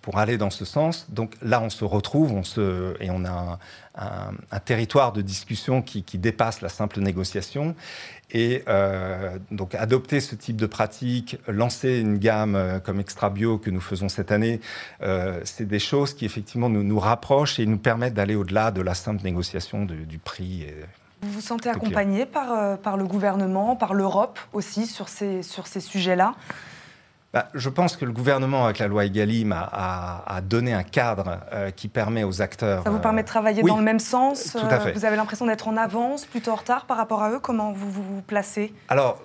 pour 0.01 0.17
aller 0.17 0.37
dans 0.37 0.49
ce 0.49 0.63
sens. 0.65 1.07
Donc 1.09 1.33
là, 1.41 1.61
on 1.61 1.69
se 1.69 1.83
retrouve 1.83 2.33
on 2.33 2.43
se, 2.43 2.93
et 3.01 3.09
on 3.09 3.25
a 3.25 3.59
un, 3.97 4.59
territoire 4.59 5.11
de 5.11 5.21
discussion 5.21 5.81
qui, 5.81 6.03
dépasse 6.17 6.61
la 6.61 6.69
simple 6.69 6.99
négociation. 6.99 7.75
Et 8.31 8.63
euh, 8.67 9.37
donc 9.51 9.73
adopter 9.75 10.19
ce 10.19 10.35
type 10.35 10.57
de 10.57 10.65
pratique, 10.65 11.37
lancer 11.47 11.99
une 11.99 12.17
gamme 12.17 12.55
euh, 12.55 12.79
comme 12.79 12.99
Extra 12.99 13.29
Bio 13.29 13.57
que 13.57 13.69
nous 13.69 13.79
faisons 13.79 14.09
cette 14.09 14.33
année, 14.33 14.59
euh, 15.01 15.39
c'est 15.45 15.67
des 15.67 15.79
choses 15.79 16.13
qui 16.13 16.25
effectivement 16.25 16.67
nous, 16.67 16.83
nous 16.83 16.99
rapprochent 16.99 17.57
et 17.59 17.65
nous 17.65 17.77
permettent 17.77 18.15
d'aller 18.15 18.35
au-delà 18.35 18.71
de 18.71 18.81
la 18.81 18.95
simple 18.95 19.23
négociation 19.23 19.85
du 19.85 20.19
prix. 20.19 20.67
Vous 21.21 21.31
vous 21.31 21.41
sentez 21.41 21.69
accompagné 21.69 22.25
par, 22.25 22.77
par 22.79 22.97
le 22.97 23.05
gouvernement, 23.05 23.75
par 23.75 23.93
l'Europe 23.93 24.39
aussi 24.53 24.86
sur 24.86 25.09
ces, 25.09 25.43
sur 25.43 25.67
ces 25.67 25.79
sujets-là? 25.79 26.36
Bah, 27.34 27.50
je 27.53 27.67
pense 27.67 27.98
que 27.98 28.05
le 28.05 28.13
gouvernement, 28.13 28.65
avec 28.65 28.79
la 28.79 28.88
loi 28.88 29.03
Egalim, 29.03 29.51
a, 29.51 30.39
donné 30.43 30.74
un 30.74 30.84
cadre 30.84 31.41
euh, 31.51 31.72
qui 31.72 31.89
permet 31.89 32.24
aux 32.24 32.41
acteurs. 32.41 32.84
Ça 32.84 32.89
vous 32.89 33.00
permet 33.00 33.24
de 33.24 33.27
travailler 33.27 33.62
dans 33.63 33.77
le 33.77 33.84
même 33.84 34.00
sens 34.00 34.53
Tout 34.53 34.65
à 34.69 34.79
fait. 34.79 34.93
Vous 34.93 35.03
avez 35.03 35.17
l'impression 35.17 35.46
d'être 35.46 35.67
en 35.67 35.75
avance, 35.75 36.25
plutôt 36.25 36.51
en 36.51 36.55
retard 36.55 36.86
par 36.86 36.96
rapport 36.96 37.22
à 37.22 37.31
eux? 37.31 37.39
Comment 37.39 37.74
vous 37.74 37.91
vous, 37.91 38.22
placez? 38.25 38.74
Alors, 38.88 39.22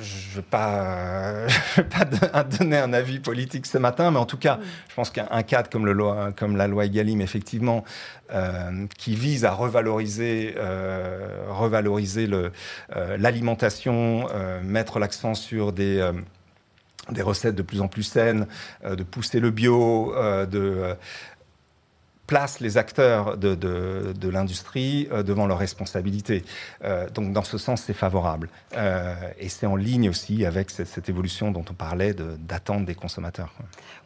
je 0.00 0.30
ne 0.30 0.36
vais 0.36 0.42
pas, 0.42 1.46
pas 2.32 2.44
donner 2.44 2.78
un 2.78 2.94
avis 2.94 3.20
politique 3.20 3.66
ce 3.66 3.76
matin, 3.76 4.10
mais 4.10 4.18
en 4.18 4.26
tout 4.26 4.38
cas, 4.38 4.58
je 4.88 4.94
pense 4.94 5.10
qu'un 5.10 5.42
cadre 5.42 5.68
comme, 5.68 5.84
le 5.84 5.92
loi, 5.92 6.30
comme 6.34 6.56
la 6.56 6.66
loi 6.66 6.86
Egalim, 6.86 7.20
effectivement, 7.20 7.84
qui 8.96 9.14
vise 9.14 9.44
à 9.44 9.52
revaloriser, 9.52 10.54
revaloriser 11.50 12.30
l'alimentation, 13.18 14.26
mettre 14.62 14.98
l'accent 14.98 15.34
sur 15.34 15.72
des 15.72 16.10
des 17.10 17.22
recettes 17.22 17.54
de 17.54 17.62
plus 17.62 17.80
en 17.80 17.88
plus 17.88 18.02
saines, 18.02 18.46
euh, 18.84 18.94
de 18.94 19.02
pousser 19.02 19.40
le 19.40 19.50
bio, 19.50 20.14
euh, 20.14 20.46
de 20.46 20.58
euh, 20.58 20.94
place 22.28 22.60
les 22.60 22.78
acteurs 22.78 23.36
de, 23.36 23.54
de, 23.54 24.28
l'industrie 24.30 25.06
devant 25.26 25.46
leurs 25.46 25.58
responsabilités. 25.58 26.44
donc 27.12 27.34
dans 27.34 27.42
ce 27.42 27.58
sens, 27.58 27.82
c'est 27.82 27.92
favorable. 27.92 28.48
et 29.38 29.48
c'est 29.50 29.66
en 29.66 29.76
ligne 29.76 30.08
aussi 30.08 30.46
avec 30.46 30.70
cette, 30.70 31.10
évolution 31.10 31.50
dont 31.50 31.64
on 31.68 31.74
parlait 31.74 32.14
d'attente 32.14 32.86
des 32.86 32.94
consommateurs. 32.94 33.52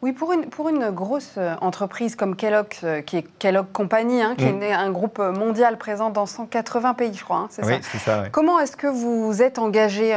Oui, 0.01 0.11
pour 0.11 0.33
une, 0.33 0.47
pour 0.47 0.67
une 0.67 0.89
grosse 0.89 1.37
entreprise 1.61 2.17
comme 2.17 2.35
Kellogg, 2.35 2.73
qui 3.05 3.17
est 3.17 3.25
Kellogg 3.39 3.67
Company, 3.71 4.21
hein, 4.21 4.35
qui 4.37 4.43
est 4.43 4.51
mm. 4.51 4.77
un 4.77 4.91
groupe 4.91 5.19
mondial 5.19 5.77
présent 5.77 6.09
dans 6.09 6.25
180 6.25 6.95
pays, 6.95 7.13
je 7.13 7.23
crois, 7.23 7.37
hein, 7.37 7.47
c'est 7.49 7.63
oui, 7.65 7.75
ça, 7.81 7.99
ça 7.99 8.29
Comment 8.29 8.59
est-ce 8.59 8.75
que 8.75 8.87
vous 8.87 9.41
êtes 9.41 9.57
engagé 9.57 10.09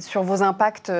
sur 0.00 0.22
vos 0.22 0.44
impacts 0.44 0.92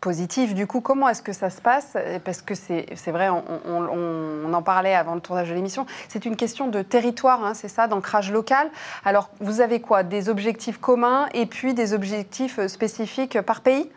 positif. 0.00 0.54
Du 0.54 0.66
coup, 0.66 0.80
comment 0.80 1.08
est-ce 1.08 1.22
que 1.22 1.32
ça 1.32 1.50
se 1.50 1.60
passe? 1.60 1.96
Parce 2.24 2.42
que 2.42 2.54
c'est 2.54 3.10
vrai, 3.10 3.28
on, 3.28 4.52
en 4.52 4.62
parlait 4.62 4.94
avant 4.94 5.14
le 5.14 5.20
tournage 5.20 5.48
de 5.48 5.54
l'émission, 5.54 5.86
c'est 6.08 6.24
une 6.24 6.36
question 6.36 6.68
de 6.68 6.82
territoire, 6.82 7.44
hein, 7.44 7.54
c'est 7.54 7.68
ça, 7.68 7.86
d'ancrage 7.86 8.32
local. 8.32 8.70
Alors, 9.04 9.30
vous 9.40 9.60
avez 9.60 9.80
quoi? 9.80 10.02
Des 10.02 10.28
objectifs 10.28 10.78
communs 10.78 11.28
et 11.34 11.46
puis 11.46 11.74
des 11.74 11.92
objectifs 11.92 12.66
spécifiques 12.66 13.40
par 13.42 13.60
pays? 13.60 13.90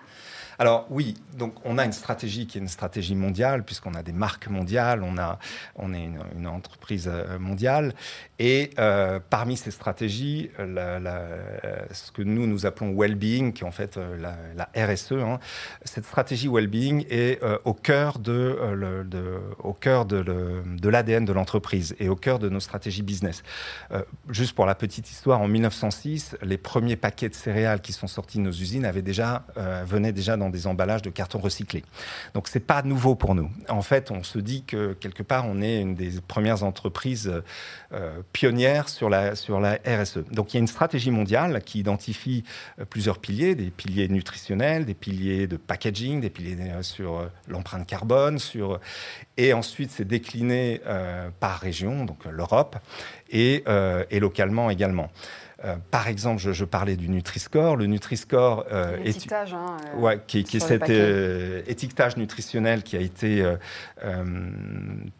Alors 0.59 0.85
oui, 0.89 1.15
donc 1.37 1.55
on 1.65 1.77
a 1.77 1.85
une 1.85 1.93
stratégie 1.93 2.47
qui 2.47 2.57
est 2.57 2.61
une 2.61 2.67
stratégie 2.67 3.15
mondiale, 3.15 3.63
puisqu'on 3.63 3.93
a 3.93 4.03
des 4.03 4.11
marques 4.11 4.47
mondiales, 4.47 5.03
on, 5.03 5.17
a, 5.17 5.39
on 5.75 5.93
est 5.93 6.03
une, 6.03 6.47
entreprise 6.47 7.09
euh, 7.11 7.39
mondiale. 7.39 7.93
Et 8.39 8.71
euh, 8.79 9.19
parmi 9.29 9.57
ces 9.57 9.71
stratégies, 9.71 10.49
ce 10.57 12.11
que 12.11 12.21
nous, 12.21 12.47
nous 12.47 12.65
appelons 12.65 12.93
well-being, 12.93 13.53
qui 13.53 13.63
est 13.63 13.67
en 13.67 13.71
fait 13.71 13.97
euh, 13.97 14.17
la, 14.17 14.69
RSE, 14.75 15.13
hein, 15.13 15.39
cette 15.83 16.05
stratégie 16.05 16.47
well-being 16.47 17.05
est 17.09 17.41
au 17.63 17.73
cœur 17.73 18.19
de, 18.19 18.57
au 19.59 19.73
cœur 19.73 20.05
de 20.05 20.89
l'ADN 20.89 21.25
de 21.25 21.33
l'entreprise 21.33 21.95
et 21.99 22.09
au 22.09 22.15
cœur 22.15 22.39
de 22.39 22.49
nos 22.49 22.59
stratégies 22.59 23.01
business. 23.01 23.43
juste 24.29 24.53
pour 24.53 24.65
la 24.65 24.75
petite 24.75 25.09
histoire, 25.09 25.41
en 25.41 25.47
1906, 25.47 26.37
les 26.41 26.57
premiers 26.57 26.95
paquets 26.95 27.29
de 27.29 27.35
céréales 27.35 27.81
qui 27.81 27.93
sont 27.93 28.07
sortis 28.07 28.37
de 28.37 28.43
nos 28.43 28.51
usines 28.51 28.85
avaient 28.85 29.01
déjà, 29.01 29.45
venaient 29.85 30.11
déjà 30.11 30.37
dans 30.37 30.42
des 30.49 30.67
emballages 30.67 31.01
de 31.01 31.09
carton 31.09 31.39
recyclé. 31.39 31.83
Donc 32.33 32.47
c'est 32.47 32.59
pas 32.59 32.81
nouveau 32.83 33.15
pour 33.15 33.35
nous. 33.35 33.49
En 33.69 33.81
fait, 33.81 34.11
on 34.11 34.23
se 34.23 34.39
dit 34.39 34.63
que 34.63 34.93
quelque 34.93 35.23
part, 35.23 35.45
on 35.47 35.61
est 35.61 35.81
une 35.81 35.95
des 35.95 36.21
premières 36.27 36.63
entreprises 36.63 37.31
euh, 37.93 38.21
pionnières 38.31 38.89
sur 38.89 39.09
la, 39.09 39.35
sur 39.35 39.59
la 39.59 39.77
RSE. 39.85 40.19
Donc 40.31 40.53
il 40.53 40.57
y 40.57 40.59
a 40.59 40.61
une 40.61 40.67
stratégie 40.67 41.11
mondiale 41.11 41.61
qui 41.63 41.79
identifie 41.79 42.43
euh, 42.79 42.85
plusieurs 42.85 43.19
piliers, 43.19 43.55
des 43.55 43.69
piliers 43.69 44.07
nutritionnels, 44.07 44.85
des 44.85 44.93
piliers 44.93 45.47
de 45.47 45.57
packaging, 45.57 46.21
des 46.21 46.29
piliers 46.29 46.57
euh, 46.59 46.81
sur 46.81 47.29
l'empreinte 47.47 47.85
carbone, 47.85 48.39
sur... 48.39 48.79
et 49.37 49.53
ensuite 49.53 49.91
c'est 49.91 50.07
décliné 50.07 50.81
par 51.39 51.59
région, 51.59 52.05
donc 52.05 52.25
l'Europe, 52.25 52.77
et, 53.29 53.63
et 54.09 54.19
localement 54.19 54.69
également. 54.69 55.09
Euh, 55.65 55.75
par 55.91 56.07
exemple, 56.07 56.41
je, 56.41 56.65
parlais 56.65 56.95
du 56.95 57.09
Nutri-Score. 57.09 57.77
Le 57.77 57.85
Nutri-Score 57.85 58.65
euh, 58.71 58.97
est, 59.03 59.31
hein, 59.31 59.77
euh, 59.95 59.97
ouais, 59.97 60.21
qui, 60.27 60.39
est 60.39 60.59
cet 60.59 60.89
étiquetage 61.67 62.17
nutritionnel 62.17 62.83
qui 62.83 62.97
a 62.97 62.99
été 62.99 63.45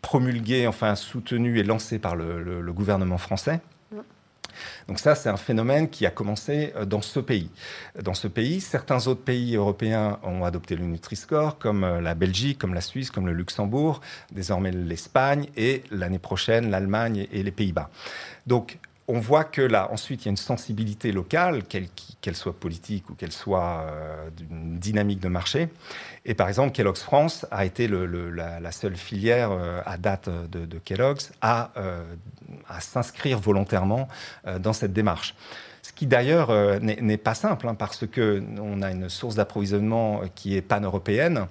promulgué, 0.02 0.68
enfin 0.68 0.96
soutenu 0.96 1.60
et 1.60 1.64
lancé 1.64 2.00
par 2.00 2.16
le, 2.16 2.74
gouvernement 2.74 3.18
français. 3.18 3.62
Mm. 3.92 4.00
Donc 4.88 5.00
ça, 5.00 5.16
c'est 5.16 5.30
un 5.30 5.38
phénomène 5.38 5.90
qui 5.90 6.06
a 6.06 6.10
commencé 6.10 6.74
dans 6.88 7.02
ce 7.02 7.20
pays. 7.20 7.50
Dans 8.02 8.14
ce 8.14 8.28
pays, 8.28 8.60
certains 8.60 9.08
autres 9.08 9.22
pays 9.22 9.56
européens 9.56 10.20
ont 10.24 10.44
adopté 10.44 10.76
le 10.76 10.86
Nutri-Score, 10.86 11.58
comme 11.58 12.00
la 12.00 12.16
Belgique, 12.16 12.58
comme 12.58 12.74
la 12.74 12.82
Suisse, 12.82 13.12
comme 13.12 13.28
le 13.28 13.34
Luxembourg, 13.34 14.02
désormais 14.32 14.72
l'Espagne 14.72 15.48
et 15.56 15.84
l'année 15.92 16.20
prochaine 16.20 16.70
l'Allemagne 16.70 17.28
et 17.32 17.44
les 17.44 17.52
Pays-Bas. 17.52 17.90
Donc 18.46 18.80
on 19.08 19.20
voit 19.20 19.44
que 19.44 19.62
là, 19.62 19.90
ensuite, 19.92 20.24
il 20.24 20.26
y 20.26 20.30
a 20.30 20.32
une 20.32 20.38
sensibilité 20.38 21.12
locale, 21.12 21.64
qu'elle 21.64 22.36
soit 22.36 22.58
politique 22.58 23.10
ou 23.10 23.16
qu'elle 23.16 23.34
soit 23.34 23.86
euh, 23.86 24.30
d'une 24.30 24.80
dynamique 24.80 25.20
de 25.20 25.28
marché. 25.28 25.68
Et 26.26 26.34
par 26.34 26.48
exemple, 26.48 26.72
Kellogg's 26.72 27.02
France 27.02 27.46
a 27.52 27.66
été 27.66 27.90
la, 27.90 28.72
seule 28.72 28.96
filière 28.96 29.52
euh, 29.52 29.82
à 29.86 29.98
date 29.98 30.30
de, 30.30 30.78
Kellogg's 30.80 31.34
à, 31.42 31.72
euh, 31.76 32.02
à 32.70 32.80
s'inscrire 32.80 33.40
volontairement 33.40 34.08
dans 34.60 34.74
cette 34.74 34.94
démarche. 34.94 35.36
Ce 35.82 35.92
qui 35.92 36.08
d'ailleurs 36.08 36.80
n'est 36.80 37.18
pas 37.18 37.34
simple, 37.34 37.68
hein, 37.68 37.76
parce 37.76 38.06
qu'on 38.08 38.82
a 38.82 38.92
une 38.92 39.10
source 39.10 39.36
d'approvisionnement 39.36 40.22
qui 40.34 40.56
est 40.56 40.62
pan-européenne. 40.62 41.48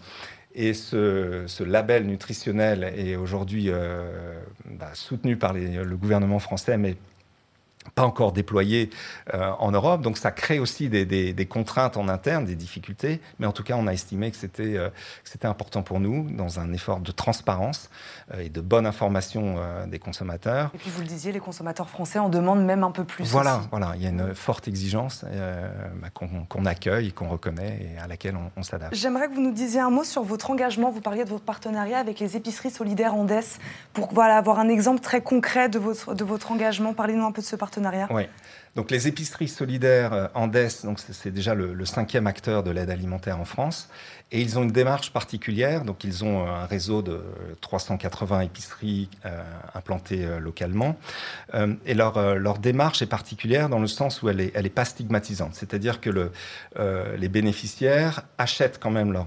Et 0.54 0.72
ce, 0.72 1.62
label 1.62 2.06
nutritionnel 2.06 2.92
est 2.96 3.16
aujourd'hui 3.16 3.70
bah, 4.64 4.90
soutenu 4.94 5.36
par 5.36 5.52
le 5.52 5.96
gouvernement 5.96 6.38
français, 6.38 6.78
mais 6.78 6.96
pas 7.94 8.04
encore 8.04 8.32
déployé 8.32 8.90
euh, 9.34 9.50
en 9.58 9.72
Europe. 9.72 10.02
Donc 10.02 10.18
ça 10.18 10.30
crée 10.30 10.58
aussi 10.58 10.88
des, 10.88 11.46
contraintes 11.48 11.96
en 11.96 12.08
interne, 12.08 12.44
des 12.44 12.54
difficultés. 12.54 13.20
Mais 13.38 13.46
en 13.46 13.52
tout 13.52 13.62
cas, 13.62 13.74
on 13.76 13.86
a 13.86 13.92
estimé 13.92 14.30
que 14.30 14.36
c'était 14.36 14.76
euh, 14.76 14.90
important 15.42 15.82
pour 15.82 16.00
nous, 16.00 16.30
dans 16.30 16.60
un 16.60 16.72
effort 16.72 17.00
de 17.00 17.10
transparence 17.10 17.90
euh, 18.32 18.40
et 18.40 18.48
de 18.48 18.60
bonne 18.60 18.86
information 18.86 19.56
des 19.86 19.98
consommateurs. 19.98 20.70
Et 20.74 20.78
puis 20.78 20.90
vous 20.90 21.00
le 21.00 21.06
disiez, 21.06 21.32
les 21.32 21.40
consommateurs 21.40 21.88
français 21.88 22.18
en 22.18 22.28
demandent 22.28 22.64
même 22.64 22.84
un 22.84 22.90
peu 22.90 23.04
plus. 23.04 23.24
Voilà, 23.24 23.62
voilà. 23.70 23.92
il 23.96 24.02
y 24.02 24.06
a 24.06 24.10
une 24.10 24.34
forte 24.34 24.68
exigence 24.68 25.24
bah, 26.00 26.08
qu'on 26.12 26.64
accueille, 26.64 27.12
qu'on 27.12 27.28
reconnaît 27.28 27.94
et 27.94 27.98
à 27.98 28.06
laquelle 28.06 28.36
on, 28.56 28.62
s'adapte. 28.62 28.94
J'aimerais 28.94 29.28
que 29.28 29.34
vous 29.34 29.40
nous 29.40 29.52
disiez 29.52 29.80
un 29.80 29.90
mot 29.90 30.04
sur 30.04 30.22
votre 30.22 30.50
engagement. 30.50 30.90
Vous 30.90 31.00
parliez 31.00 31.24
de 31.24 31.28
votre 31.28 31.44
partenariat 31.44 31.98
avec 31.98 32.20
les 32.20 32.36
épiceries 32.36 32.70
solidaires 32.70 33.14
Andes. 33.14 33.32
Pour 33.92 34.12
voilà, 34.12 34.36
avoir 34.36 34.58
un 34.58 34.68
exemple 34.68 35.00
très 35.00 35.20
concret 35.20 35.68
de 35.68 35.78
votre, 35.78 36.14
de 36.14 36.24
votre 36.24 36.52
engagement, 36.52 36.94
parlez-nous 36.94 37.24
un 37.24 37.32
peu 37.32 37.42
de 37.42 37.46
ce 37.46 37.56
partenariat. 37.56 37.71
Oui. 38.10 38.28
Donc 38.74 38.90
les 38.90 39.06
épiceries 39.06 39.48
solidaires 39.48 40.14
euh, 40.14 40.28
Andes, 40.34 40.68
donc 40.84 40.98
c'est 40.98 41.30
déjà 41.30 41.54
le, 41.54 41.84
cinquième 41.84 42.26
acteur 42.26 42.62
de 42.62 42.70
l'aide 42.70 42.88
alimentaire 42.88 43.38
en 43.38 43.44
France, 43.44 43.90
et 44.30 44.40
ils 44.40 44.58
ont 44.58 44.62
une 44.62 44.72
démarche 44.72 45.12
particulière. 45.12 45.84
Donc 45.84 46.04
ils 46.04 46.24
ont 46.24 46.46
un 46.46 46.64
réseau 46.64 47.02
de 47.02 47.22
380 47.60 48.40
épiceries 48.40 49.10
euh, 49.26 49.42
implantées 49.74 50.24
euh, 50.24 50.38
localement, 50.38 50.96
et 51.84 51.92
leur, 51.92 52.58
démarche 52.58 53.02
est 53.02 53.06
particulière 53.06 53.68
dans 53.68 53.78
le 53.78 53.86
sens 53.86 54.22
où 54.22 54.30
elle 54.30 54.40
est, 54.40 54.74
pas 54.74 54.86
stigmatisante. 54.86 55.54
C'est-à-dire 55.54 56.00
que 56.00 56.08
le, 56.08 56.32
les 57.18 57.28
bénéficiaires 57.28 58.22
achètent 58.38 58.78
quand 58.80 58.90
même 58.90 59.12
leur, 59.12 59.26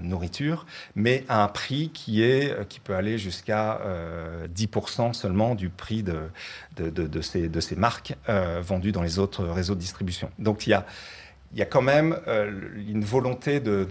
nourriture, 0.00 0.66
mais 0.94 1.24
à 1.28 1.42
un 1.42 1.48
prix 1.48 1.90
qui 1.92 2.22
est 2.22 2.68
qui 2.68 2.80
peut 2.80 2.94
aller 2.94 3.18
jusqu'à 3.18 3.80
10% 4.54 5.12
seulement 5.12 5.54
du 5.54 5.68
prix 5.68 6.02
de, 6.02 6.30
de, 6.78 7.20
ces, 7.20 7.48
de 7.48 7.60
ces 7.60 7.76
marques 7.76 8.14
vendus 8.62 8.92
dans 8.92 9.02
les 9.02 9.18
autres 9.18 9.44
réseaux 9.44 9.74
de 9.74 9.80
distribution. 9.80 10.30
Donc 10.38 10.66
il 10.66 10.70
y 10.70 10.74
a, 10.74 10.86
il 11.54 11.58
y 11.58 11.62
a 11.62 11.66
quand 11.66 11.82
même 11.82 12.16
euh, 12.28 12.50
une 12.88 13.04
volonté 13.04 13.60
de, 13.60 13.86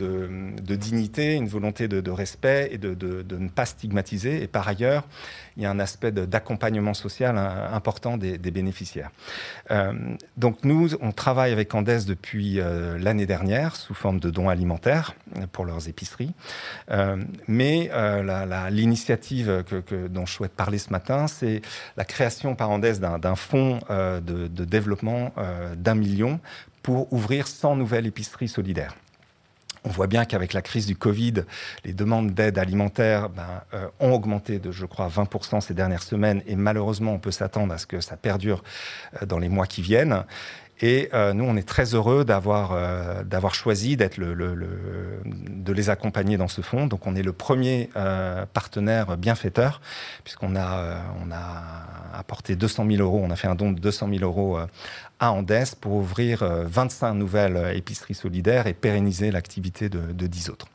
dignité, 0.75 1.35
une 1.35 1.47
volonté 1.47 1.87
de, 1.87 2.11
respect 2.11 2.69
et 2.71 2.77
de, 2.77 2.95
ne 3.37 3.49
pas 3.49 3.65
stigmatiser. 3.65 4.41
Et 4.41 4.47
par 4.47 4.67
ailleurs, 4.67 5.03
il 5.57 5.63
y 5.63 5.65
a 5.65 5.69
un 5.69 5.79
aspect 5.79 6.11
d'accompagnement 6.11 6.93
social 6.93 7.37
important 7.37 8.17
des, 8.17 8.37
bénéficiaires. 8.37 9.11
Euh, 9.69 9.93
donc 10.37 10.63
nous, 10.63 10.95
on 11.01 11.11
travaille 11.11 11.51
avec 11.51 11.73
Andes 11.75 12.05
depuis 12.07 12.59
euh, 12.59 12.97
l'année 12.97 13.27
dernière 13.27 13.75
sous 13.75 13.93
forme 13.93 14.19
de 14.19 14.29
dons 14.29 14.49
alimentaires 14.49 15.13
pour 15.51 15.65
leurs 15.65 15.87
épiceries. 15.87 16.33
mais 17.47 17.91
l'initiative 18.71 19.63
dont 20.09 20.25
je 20.25 20.33
souhaite 20.33 20.53
parler 20.53 20.79
ce 20.79 20.89
matin, 20.89 21.27
c'est 21.27 21.61
la 21.95 22.05
création 22.05 22.55
par 22.55 22.71
Andes 22.71 22.99
d'un 22.99 23.35
fonds 23.35 23.79
de, 23.89 24.47
développement 24.65 25.33
d'un 25.77 25.95
million 25.95 26.39
pour 26.81 27.11
ouvrir 27.13 27.47
100 27.47 27.75
nouvelles 27.75 28.07
épiceries 28.07 28.47
solidaires. 28.47 28.95
On 29.83 29.89
voit 29.89 30.07
bien 30.07 30.25
qu'avec 30.25 30.53
la 30.53 30.61
crise 30.61 30.85
du 30.85 30.95
Covid, 30.95 31.33
les 31.85 31.93
demandes 31.93 32.31
d'aide 32.31 32.59
alimentaire 32.59 33.29
ben, 33.29 33.63
euh, 33.73 33.87
ont 33.99 34.11
augmenté 34.13 34.59
de, 34.59 34.71
je 34.71 34.85
crois, 34.85 35.07
20% 35.07 35.59
ces 35.59 35.73
dernières 35.73 36.03
semaines 36.03 36.43
et 36.45 36.55
malheureusement, 36.55 37.13
on 37.13 37.19
peut 37.19 37.31
s'attendre 37.31 37.73
à 37.73 37.79
ce 37.79 37.87
que 37.87 37.99
ça 37.99 38.15
perdure 38.15 38.63
euh, 39.21 39.25
dans 39.25 39.39
les 39.39 39.49
mois 39.49 39.65
qui 39.65 39.81
viennent. 39.81 40.23
Et 40.81 41.09
euh, 41.13 41.33
nous, 41.33 41.45
on 41.45 41.55
est 41.55 41.67
très 41.67 41.93
heureux 41.93 42.25
d'avoir 42.25 42.71
euh, 42.73 43.23
d'avoir 43.23 43.53
choisi 43.53 43.97
d'être 43.97 44.17
le, 44.17 44.33
le, 44.33 44.55
de 45.25 45.73
les 45.73 45.89
accompagner 45.91 46.37
dans 46.37 46.47
ce 46.47 46.61
fonds. 46.61 46.87
Donc, 46.87 47.05
on 47.05 47.15
est 47.15 47.21
le 47.21 47.33
premier 47.33 47.89
euh, 47.95 48.45
partenaire 48.51 49.15
bienfaiteur, 49.17 49.79
puisqu'on 50.23 50.55
a, 50.55 50.97
on 51.23 51.31
a 51.31 52.17
apporté 52.17 52.55
200 52.55 52.85
000 52.89 53.01
euros, 53.01 53.21
on 53.23 53.29
a 53.29 53.35
fait 53.35 53.47
un 53.47 53.55
don 53.55 53.71
de 53.71 53.79
200 53.79 54.09
000 54.11 54.23
euros 54.23 54.57
à 55.19 55.31
Andes 55.31 55.75
pour 55.79 55.93
ouvrir 55.93 56.43
25 56.43 57.13
nouvelles 57.13 57.75
épiceries 57.75 58.15
solidaires 58.15 58.65
et 58.65 58.73
pérenniser 58.73 59.31
l'activité 59.31 59.87
de, 59.87 59.99
de 59.99 60.27
10 60.27 60.49
autres. 60.49 60.67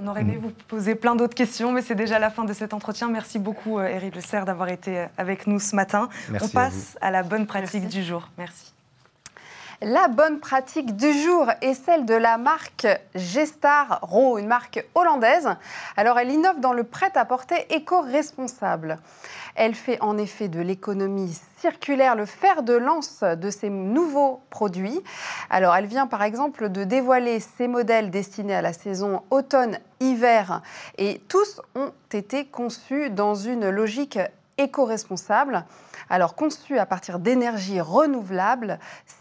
On 0.00 0.06
aurait 0.06 0.20
aimé 0.20 0.38
vous 0.40 0.52
poser 0.68 0.94
plein 0.94 1.16
d'autres 1.16 1.34
questions, 1.34 1.72
mais 1.72 1.82
c'est 1.82 1.96
déjà 1.96 2.20
la 2.20 2.30
fin 2.30 2.44
de 2.44 2.52
cet 2.52 2.72
entretien. 2.72 3.08
Merci 3.08 3.40
beaucoup, 3.40 3.80
Eric 3.80 4.14
Le 4.14 4.20
Serre, 4.20 4.44
d'avoir 4.44 4.68
été 4.68 5.06
avec 5.16 5.48
nous 5.48 5.58
ce 5.58 5.74
matin. 5.74 6.08
Merci 6.30 6.46
On 6.46 6.50
passe 6.50 6.96
à, 7.00 7.10
la 7.10 7.24
bonne 7.24 7.46
pratique 7.46 7.82
Merci. 7.82 7.98
du 7.98 8.04
jour. 8.04 8.30
Merci. 8.38 8.72
La 9.80 10.08
bonne 10.08 10.40
pratique 10.40 10.96
du 10.96 11.12
jour 11.12 11.46
est 11.60 11.74
celle 11.74 12.04
de 12.04 12.14
la 12.14 12.36
marque 12.36 12.88
Gestar 13.14 14.00
Ro, 14.02 14.36
une 14.36 14.48
marque 14.48 14.84
hollandaise. 14.96 15.48
Alors 15.96 16.18
elle 16.18 16.32
innove 16.32 16.58
dans 16.58 16.72
le 16.72 16.82
prêt-à-porter 16.82 17.64
éco-responsable. 17.72 18.98
Elle 19.54 19.76
fait 19.76 20.00
en 20.00 20.18
effet 20.18 20.48
de 20.48 20.60
l'économie 20.60 21.38
circulaire 21.58 22.16
le 22.16 22.26
fer 22.26 22.64
de 22.64 22.72
lance 22.72 23.20
de 23.22 23.50
ses 23.50 23.70
nouveaux 23.70 24.42
produits. 24.50 25.00
Alors 25.48 25.76
elle 25.76 25.86
vient 25.86 26.08
par 26.08 26.24
exemple 26.24 26.70
de 26.70 26.82
dévoiler 26.82 27.38
ses 27.38 27.68
modèles 27.68 28.10
destinés 28.10 28.56
à 28.56 28.62
la 28.62 28.72
saison 28.72 29.22
automne-hiver 29.30 30.60
et 30.96 31.20
tous 31.28 31.60
ont 31.76 31.92
été 32.12 32.46
conçus 32.46 33.10
dans 33.10 33.36
une 33.36 33.70
logique 33.70 34.18
éco-responsable. 34.58 35.64
Alors 36.10 36.34
conçu 36.34 36.78
à 36.78 36.86
partir 36.86 37.18
d'énergie 37.18 37.80
renouvelable, 37.80 38.78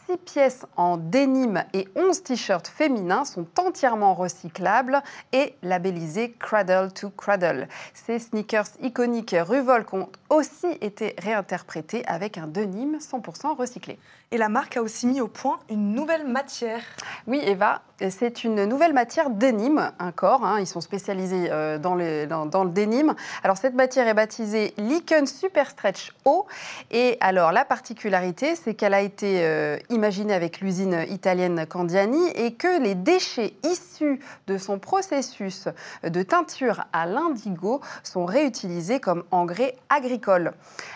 6 0.07 0.17
pièces 0.17 0.65
en 0.77 0.97
dénime 0.97 1.63
et 1.73 1.87
11 1.95 2.23
t-shirts 2.23 2.67
féminins 2.67 3.25
sont 3.25 3.45
entièrement 3.59 4.13
recyclables 4.13 5.01
et 5.33 5.55
labellisés 5.63 6.35
Cradle 6.39 6.93
to 6.93 7.09
Cradle. 7.09 7.67
Ces 7.93 8.19
sneakers 8.19 8.69
iconiques 8.81 9.35
Ruvolk 9.37 9.93
ont 9.93 10.09
aussi 10.29 10.67
été 10.81 11.15
réinterprétés 11.17 12.05
avec 12.05 12.37
un 12.37 12.47
denim 12.47 12.97
100% 12.99 13.55
recyclé. 13.55 13.99
Et 14.31 14.37
la 14.37 14.49
marque 14.49 14.77
a 14.77 14.81
aussi 14.81 15.07
mis 15.07 15.21
au 15.21 15.27
point 15.27 15.59
une 15.69 15.93
nouvelle 15.93 16.27
matière. 16.27 16.81
Oui, 17.27 17.41
Eva, 17.43 17.81
c'est 18.09 18.43
une 18.43 18.65
nouvelle 18.65 18.93
matière 18.93 19.31
denim, 19.31 19.91
un 19.97 20.11
corps. 20.11 20.45
Hein, 20.45 20.59
ils 20.59 20.67
sont 20.67 20.81
spécialisés 20.81 21.47
euh, 21.49 21.79
dans, 21.79 21.95
dans, 22.27 22.45
dans, 22.45 22.63
le 22.63 22.69
denim. 22.69 23.15
Alors 23.43 23.57
cette 23.57 23.73
matière 23.73 24.07
est 24.07 24.13
baptisée 24.13 24.73
Lichen 24.77 25.25
Super 25.25 25.69
Stretch 25.69 26.13
O. 26.25 26.45
Et 26.91 27.17
alors 27.21 27.51
la 27.51 27.65
particularité, 27.65 28.55
c'est 28.55 28.75
qu'elle 28.75 28.93
a 28.93 29.01
été 29.01 29.39
euh, 29.41 29.77
imaginée 29.89 30.33
avec 30.33 30.61
l'usine 30.61 31.05
italienne 31.09 31.65
Candiani 31.65 32.29
et 32.35 32.53
que 32.53 32.81
les 32.81 32.93
déchets 32.93 33.53
issus 33.63 34.19
de 34.45 34.57
son 34.59 34.77
processus 34.77 35.67
de 36.03 36.21
teinture 36.21 36.85
à 36.93 37.07
l'indigo 37.07 37.81
sont 38.03 38.25
réutilisés 38.25 38.99
comme 38.99 39.23
engrais 39.31 39.75
agricoles. 39.89 40.53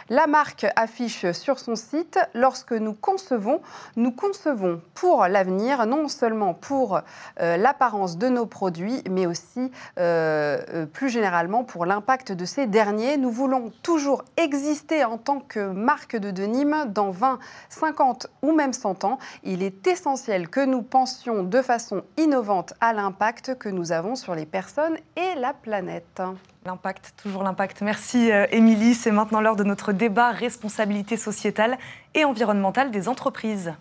La 0.10 0.27
marque 0.27 0.67
affiche 0.75 1.31
sur 1.31 1.58
son 1.58 1.75
site 1.75 2.20
lorsque 2.36 2.74
nous 2.74 2.93
concevons, 2.93 3.62
nous 3.96 4.12
concevons 4.12 4.81
pour 4.93 5.25
l'avenir, 5.25 5.88
non 5.88 6.08
seulement 6.08 6.53
pour 6.53 6.90
euh, 7.39 7.57
l'apparence 7.57 8.17
de 8.17 8.27
nos 8.27 8.45
produits, 8.45 9.01
mais 9.10 9.25
aussi 9.25 9.71
euh, 10.00 10.62
euh, 10.74 10.86
plus 10.86 11.10
généralement 11.10 11.63
pour 11.63 11.86
l'impact 11.86 12.31
de 12.31 12.45
ces 12.45 12.67
derniers. 12.67 13.17
Nous 13.17 13.31
voulons 13.31 13.71
toujours 13.83 14.24
exister 14.38 15.03
en 15.03 15.17
tant 15.17 15.39
que 15.39 15.60
marque 15.60 16.15
de 16.15 16.31
denim 16.31 16.86
dans 16.86 17.12
20, 17.12 17.39
50 17.69 18.27
ou 18.41 18.53
même 18.53 18.74
100 18.74 19.03
ans. 19.03 19.19
Il 19.43 19.63
est 19.63 19.88
essentiel 19.88 20.50
que 20.50 20.63
nous 20.63 20.81
pensions 20.81 21.43
de 21.43 21.62
façon 21.62 22.03
innovante 22.17 22.74
à 22.81 22.93
l'impact 22.93 23.57
que 23.57 23.69
nous 23.69 23.91
avons 23.91 24.15
sur 24.15 24.36
les 24.36 24.45
personnes 24.45 24.98
et 25.15 25.39
la 25.39 25.53
planète. 25.53 26.21
L'impact, 26.65 27.13
toujours 27.21 27.43
l'impact. 27.43 27.81
Merci 27.81 28.29
Émilie. 28.51 28.93
C'est 28.93 29.12
maintenant 29.12 29.41
l'heure 29.41 29.55
de 29.55 29.63
notre 29.63 29.93
débat 29.93 30.29
responsabilité 30.29 31.17
sociétale 31.17 31.77
et 32.13 32.24
environnementale 32.24 32.91
des 32.91 33.10
entreprises. 33.10 33.74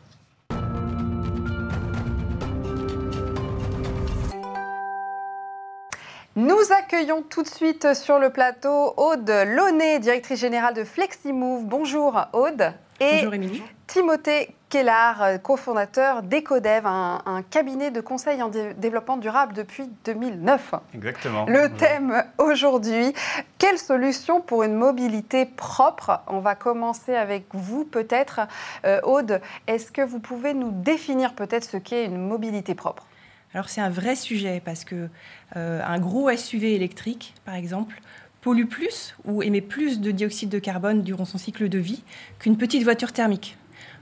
Nous 6.41 6.73
accueillons 6.73 7.21
tout 7.21 7.43
de 7.43 7.49
suite 7.49 7.93
sur 7.93 8.19
le 8.19 8.31
plateau 8.31 8.95
Aude 8.97 9.29
Launay, 9.29 9.99
directrice 9.99 10.41
générale 10.41 10.73
de 10.73 10.85
FlexiMove. 10.85 11.65
Bonjour 11.67 12.19
Aude. 12.33 12.73
Et 12.99 13.17
Bonjour 13.17 13.35
Émilie. 13.35 13.63
Timothée 13.87 14.55
Kellar, 14.71 15.43
cofondateur 15.43 16.23
d'EcoDev, 16.23 16.87
un, 16.87 17.21
un, 17.27 17.43
cabinet 17.43 17.91
de 17.91 18.01
conseil 18.01 18.43
en 18.43 18.49
dé 18.49 18.73
développement 18.73 19.19
durable 19.19 19.53
depuis 19.53 19.91
2009. 20.07 20.77
Exactement. 20.95 21.45
Le 21.45 21.69
Bonjour. 21.69 21.77
thème 21.77 22.25
aujourd'hui, 22.39 23.13
quelle 23.59 23.77
solution 23.77 24.41
pour 24.41 24.63
une 24.63 24.77
mobilité 24.77 25.45
propre? 25.45 26.23
On 26.27 26.39
va 26.39 26.55
commencer 26.55 27.15
avec 27.15 27.45
vous 27.53 27.85
peut-être. 27.85 28.41
Euh, 28.87 28.99
Aude, 29.03 29.43
est-ce 29.67 29.93
que 29.93 30.01
vous 30.01 30.21
pouvez 30.21 30.55
nous 30.55 30.71
définir 30.71 31.35
peut-être 31.35 31.65
ce 31.65 31.77
qu'est 31.77 32.07
une 32.07 32.17
mobilité 32.17 32.75
propre? 32.75 33.05
Alors 33.53 33.69
c'est 33.69 33.81
un 33.81 33.91
vrai 33.91 34.15
sujet 34.15 34.63
parce 34.65 34.85
que 34.85 35.09
euh, 35.57 35.83
un 35.85 35.99
gros 35.99 36.35
SUV 36.35 36.75
électrique, 36.75 37.35
par 37.45 37.55
exemple, 37.55 38.01
pollue 38.41 38.67
plus 38.67 39.15
ou 39.25 39.43
émet 39.43 39.61
plus 39.61 40.01
de 40.01 40.11
dioxyde 40.11 40.49
de 40.49 40.59
carbone 40.59 41.03
durant 41.03 41.25
son 41.25 41.39
cycle 41.39 41.69
de 41.69 41.79
vie 41.79 42.03
qu'une 42.39 42.57
petite 42.57 42.85
voiture 42.85 43.13
thermique. 43.13 43.57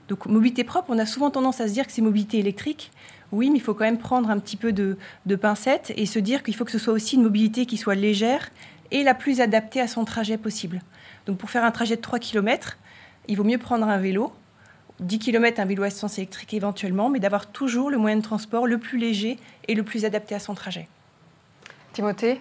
Donc 0.08 0.26
mobilité 0.26 0.64
propre, 0.64 0.90
on 0.90 0.98
a 0.98 1.06
souvent 1.06 1.30
tendance 1.30 1.60
à 1.60 1.68
se 1.68 1.72
dire 1.72 1.86
que 1.86 1.92
c'est 1.92 2.02
mobilité 2.02 2.38
électrique. 2.38 2.90
Oui, 3.30 3.50
mais 3.50 3.58
il 3.58 3.60
faut 3.60 3.74
quand 3.74 3.84
même 3.84 3.98
prendre 3.98 4.30
un 4.30 4.38
petit 4.38 4.56
peu 4.56 4.72
de, 4.72 4.96
de 5.26 5.36
pincettes 5.36 5.92
et 5.96 6.06
se 6.06 6.18
dire 6.18 6.42
qu'il 6.42 6.54
faut 6.54 6.64
que 6.64 6.70
ce 6.70 6.78
soit 6.78 6.94
aussi 6.94 7.16
une 7.16 7.22
mobilité 7.22 7.66
qui 7.66 7.76
soit 7.76 7.94
légère 7.94 8.50
et 8.90 9.02
la 9.02 9.14
plus 9.14 9.40
adaptée 9.40 9.80
à 9.80 9.88
son 9.88 10.04
trajet 10.04 10.38
possible. 10.38 10.80
Donc 11.26 11.36
pour 11.36 11.50
faire 11.50 11.64
un 11.64 11.70
trajet 11.70 11.96
de 11.96 12.00
3 12.00 12.18
km, 12.18 12.78
il 13.28 13.36
vaut 13.36 13.44
mieux 13.44 13.58
prendre 13.58 13.86
un 13.86 13.98
vélo 13.98 14.32
10 15.00 15.18
km 15.18 15.60
un 15.60 15.64
vélo 15.64 15.82
à 15.82 15.86
assistance 15.86 16.18
électrique 16.18 16.54
éventuellement, 16.54 17.08
mais 17.10 17.20
d'avoir 17.20 17.46
toujours 17.50 17.90
le 17.90 17.98
moyen 17.98 18.16
de 18.16 18.22
transport 18.22 18.66
le 18.66 18.78
plus 18.78 18.98
léger 18.98 19.38
et 19.68 19.74
le 19.74 19.82
plus 19.82 20.04
adapté 20.04 20.34
à 20.34 20.38
son 20.38 20.54
trajet. 20.54 20.88
Timothée 21.92 22.40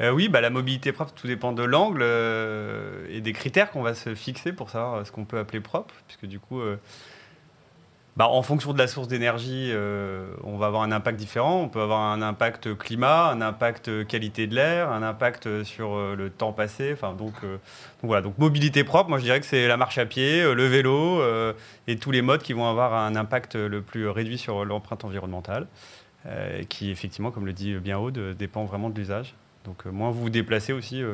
euh, 0.00 0.10
oui, 0.10 0.28
bah, 0.28 0.40
la 0.40 0.50
mobilité 0.50 0.92
propre, 0.92 1.12
tout 1.12 1.26
dépend 1.26 1.52
de 1.52 1.64
l'angle 1.64 2.02
euh, 2.02 3.04
et 3.10 3.20
des 3.20 3.32
critères 3.32 3.70
qu'on 3.72 3.82
va 3.82 3.94
se 3.94 4.14
fixer 4.14 4.52
pour 4.52 4.70
savoir 4.70 5.04
ce 5.04 5.10
qu'on 5.10 5.24
peut 5.24 5.38
appeler 5.38 5.60
propre, 5.60 5.92
puisque 6.06 6.26
du 6.26 6.38
coup, 6.38 6.60
euh, 6.60 6.76
bah, 8.18 8.26
en 8.28 8.42
fonction 8.42 8.72
de 8.72 8.78
la 8.78 8.88
source 8.88 9.06
d'énergie, 9.06 9.70
euh, 9.70 10.26
on 10.42 10.56
va 10.56 10.66
avoir 10.66 10.82
un 10.82 10.90
impact 10.90 11.16
différent. 11.16 11.60
On 11.62 11.68
peut 11.68 11.80
avoir 11.80 12.00
un 12.00 12.20
impact 12.20 12.76
climat, 12.76 13.30
un 13.30 13.40
impact 13.40 14.08
qualité 14.08 14.48
de 14.48 14.56
l'air, 14.56 14.90
un 14.90 15.04
impact 15.04 15.62
sur 15.62 15.94
euh, 15.94 16.16
le 16.16 16.28
temps 16.28 16.52
passé. 16.52 16.90
Enfin, 16.92 17.12
donc, 17.12 17.34
euh, 17.44 17.58
donc, 18.02 18.08
voilà. 18.08 18.20
Donc 18.20 18.36
mobilité 18.36 18.82
propre, 18.82 19.08
moi 19.08 19.18
je 19.20 19.22
dirais 19.22 19.38
que 19.38 19.46
c'est 19.46 19.68
la 19.68 19.76
marche 19.76 19.98
à 19.98 20.04
pied, 20.04 20.42
le 20.52 20.66
vélo 20.66 21.22
et 21.86 21.96
tous 21.96 22.10
les 22.10 22.20
modes 22.20 22.42
qui 22.42 22.54
vont 22.54 22.68
avoir 22.68 22.92
un 22.92 23.14
impact 23.14 23.54
le 23.54 23.82
plus 23.82 24.08
réduit 24.08 24.36
sur 24.36 24.64
l'empreinte 24.64 25.04
environnementale, 25.04 25.68
qui 26.68 26.90
effectivement, 26.90 27.30
comme 27.30 27.46
le 27.46 27.52
dit 27.52 27.76
bien 27.76 27.98
Aude, 27.98 28.34
dépend 28.36 28.64
vraiment 28.64 28.90
de 28.90 28.98
l'usage. 28.98 29.36
Donc 29.64 29.84
moins 29.86 30.10
vous 30.10 30.22
vous 30.22 30.30
déplacez 30.30 30.72
aussi, 30.72 31.04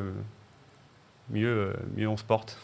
mieux, 1.29 1.73
mieux 1.95 2.07
on 2.07 2.17
se 2.17 2.23
porte. 2.23 2.57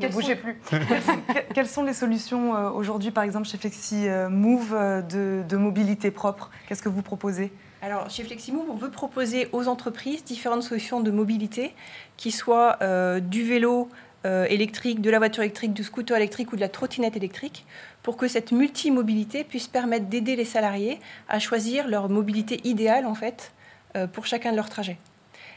Ne 0.00 0.08
bougez 0.08 0.36
plus. 0.36 0.58
Quelles 1.54 1.68
sont 1.68 1.82
les 1.82 1.92
solutions 1.92 2.54
euh, 2.54 2.70
aujourd'hui, 2.70 3.10
par 3.10 3.24
exemple, 3.24 3.48
chez 3.48 3.58
Flexi 3.58 4.08
euh, 4.08 4.28
Move 4.28 4.74
euh, 4.74 5.02
de, 5.02 5.42
de 5.48 5.56
mobilité 5.56 6.10
propre? 6.10 6.50
Qu'est-ce 6.68 6.82
que 6.82 6.88
vous 6.88 7.02
proposez? 7.02 7.52
Alors, 7.84 8.08
chez 8.08 8.24
FlexiMove, 8.24 8.70
on 8.70 8.76
veut 8.76 8.90
proposer 8.90 9.50
aux 9.52 9.68
entreprises 9.68 10.24
différentes 10.24 10.62
solutions 10.62 11.00
de 11.00 11.10
mobilité, 11.10 11.74
qui 12.16 12.30
soient 12.30 12.78
euh, 12.80 13.20
du 13.20 13.42
vélo 13.42 13.90
euh, 14.24 14.46
électrique, 14.46 15.02
de 15.02 15.10
la 15.10 15.18
voiture 15.18 15.42
électrique, 15.42 15.74
du 15.74 15.84
scooter 15.84 16.16
électrique 16.16 16.50
ou 16.54 16.56
de 16.56 16.62
la 16.62 16.70
trottinette 16.70 17.14
électrique, 17.14 17.66
pour 18.02 18.16
que 18.16 18.26
cette 18.26 18.52
multimobilité 18.52 19.44
puisse 19.44 19.68
permettre 19.68 20.06
d'aider 20.06 20.34
les 20.34 20.46
salariés 20.46 20.98
à 21.28 21.38
choisir 21.38 21.86
leur 21.86 22.08
mobilité 22.08 22.58
idéale, 22.64 23.04
en 23.04 23.14
fait, 23.14 23.52
euh, 23.96 24.06
pour 24.06 24.24
chacun 24.24 24.52
de 24.52 24.56
leurs 24.56 24.70
trajets. 24.70 24.96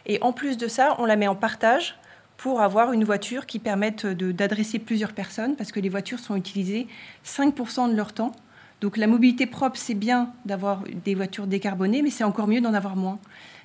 Et 0.06 0.18
en 0.22 0.34
plus 0.34 0.58
de 0.58 0.68
ça, 0.68 0.98
on 1.00 1.06
la 1.06 1.16
met 1.16 1.30
en 1.30 1.36
partage 1.36 1.98
pour 2.38 2.62
avoir 2.62 2.94
une 2.94 3.04
voiture 3.04 3.46
qui 3.48 3.60
permette 3.60 4.06
d'adresser 4.06 4.80
plusieurs 4.80 5.14
personnes, 5.14 5.56
parce 5.56 5.72
que 5.72 5.80
les 5.80 5.90
voitures 5.90 6.20
sont 6.20 6.36
utilisées 6.36 6.88
5% 7.26 7.90
de 7.90 7.96
leur 7.96 8.14
temps. 8.14 8.32
Donc 8.80 8.98
la 8.98 9.08
mobilité 9.08 9.48
propre, 9.48 9.78
c'est 9.78 9.96
bien 9.96 10.32
d'avoir 10.46 10.84
des 11.04 11.16
voitures 11.16 11.48
décarbonées, 11.48 12.04
mais 12.04 12.12
c'est 12.12 12.24
encore 12.24 12.48
mieux 12.48 12.62
d'en 12.62 12.76
avoir 12.76 12.96
moins. 12.96 13.20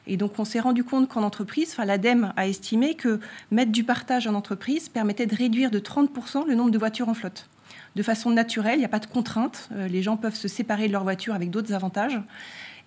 Et 0.07 0.17
donc 0.17 0.39
on 0.39 0.45
s'est 0.45 0.59
rendu 0.61 0.85
compte 0.85 1.09
qu'en 1.09 1.23
entreprise, 1.23 1.71
enfin, 1.73 1.85
l'ADEME 1.85 2.33
a 2.37 2.49
estimé 2.49 2.95
que 2.95 3.21
mettre 3.51 3.71
du 3.71 3.85
partage 3.85 4.27
en 4.27 4.35
entreprise 4.35 4.89
permettait 4.89 5.27
de 5.27 5.37
réduire 5.37 5.71
de 5.71 5.79
30% 5.79 6.47
le 6.47 6.55
nombre 6.55 6.71
de 6.71 6.79
voitures 6.79 7.09
en 7.09 7.15
flotte. 7.15 7.49
De 7.95 8.03
façon 8.03 8.31
naturelle, 8.31 8.77
il 8.77 8.81
n'y 8.81 8.85
a 8.87 8.89
pas 8.89 8.99
de 8.99 9.07
contrainte, 9.07 9.69
euh, 9.73 9.87
les 9.87 10.03
gens 10.03 10.17
peuvent 10.17 10.35
se 10.35 10.49
séparer 10.49 10.89
de 10.89 10.93
leur 10.93 11.05
voiture 11.05 11.35
avec 11.35 11.51
d'autres 11.51 11.75
avantages. 11.75 12.19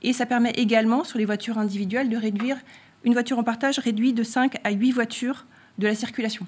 Et 0.02 0.14
ça 0.14 0.26
permet 0.26 0.52
également, 0.52 1.04
sur 1.04 1.20
les 1.20 1.26
voitures 1.26 1.58
individuelles, 1.58 2.10
de 2.10 2.18
réduire, 2.18 2.58
une 3.04 3.14
voiture 3.14 3.38
en 3.38 3.44
partage 3.44 3.78
réduit 3.78 4.14
de 4.14 4.24
5 4.24 4.58
à 4.64 4.72
8 4.72 4.92
voitures 4.92 5.46
de 5.78 5.88
la 5.88 5.96
circulation. 5.96 6.46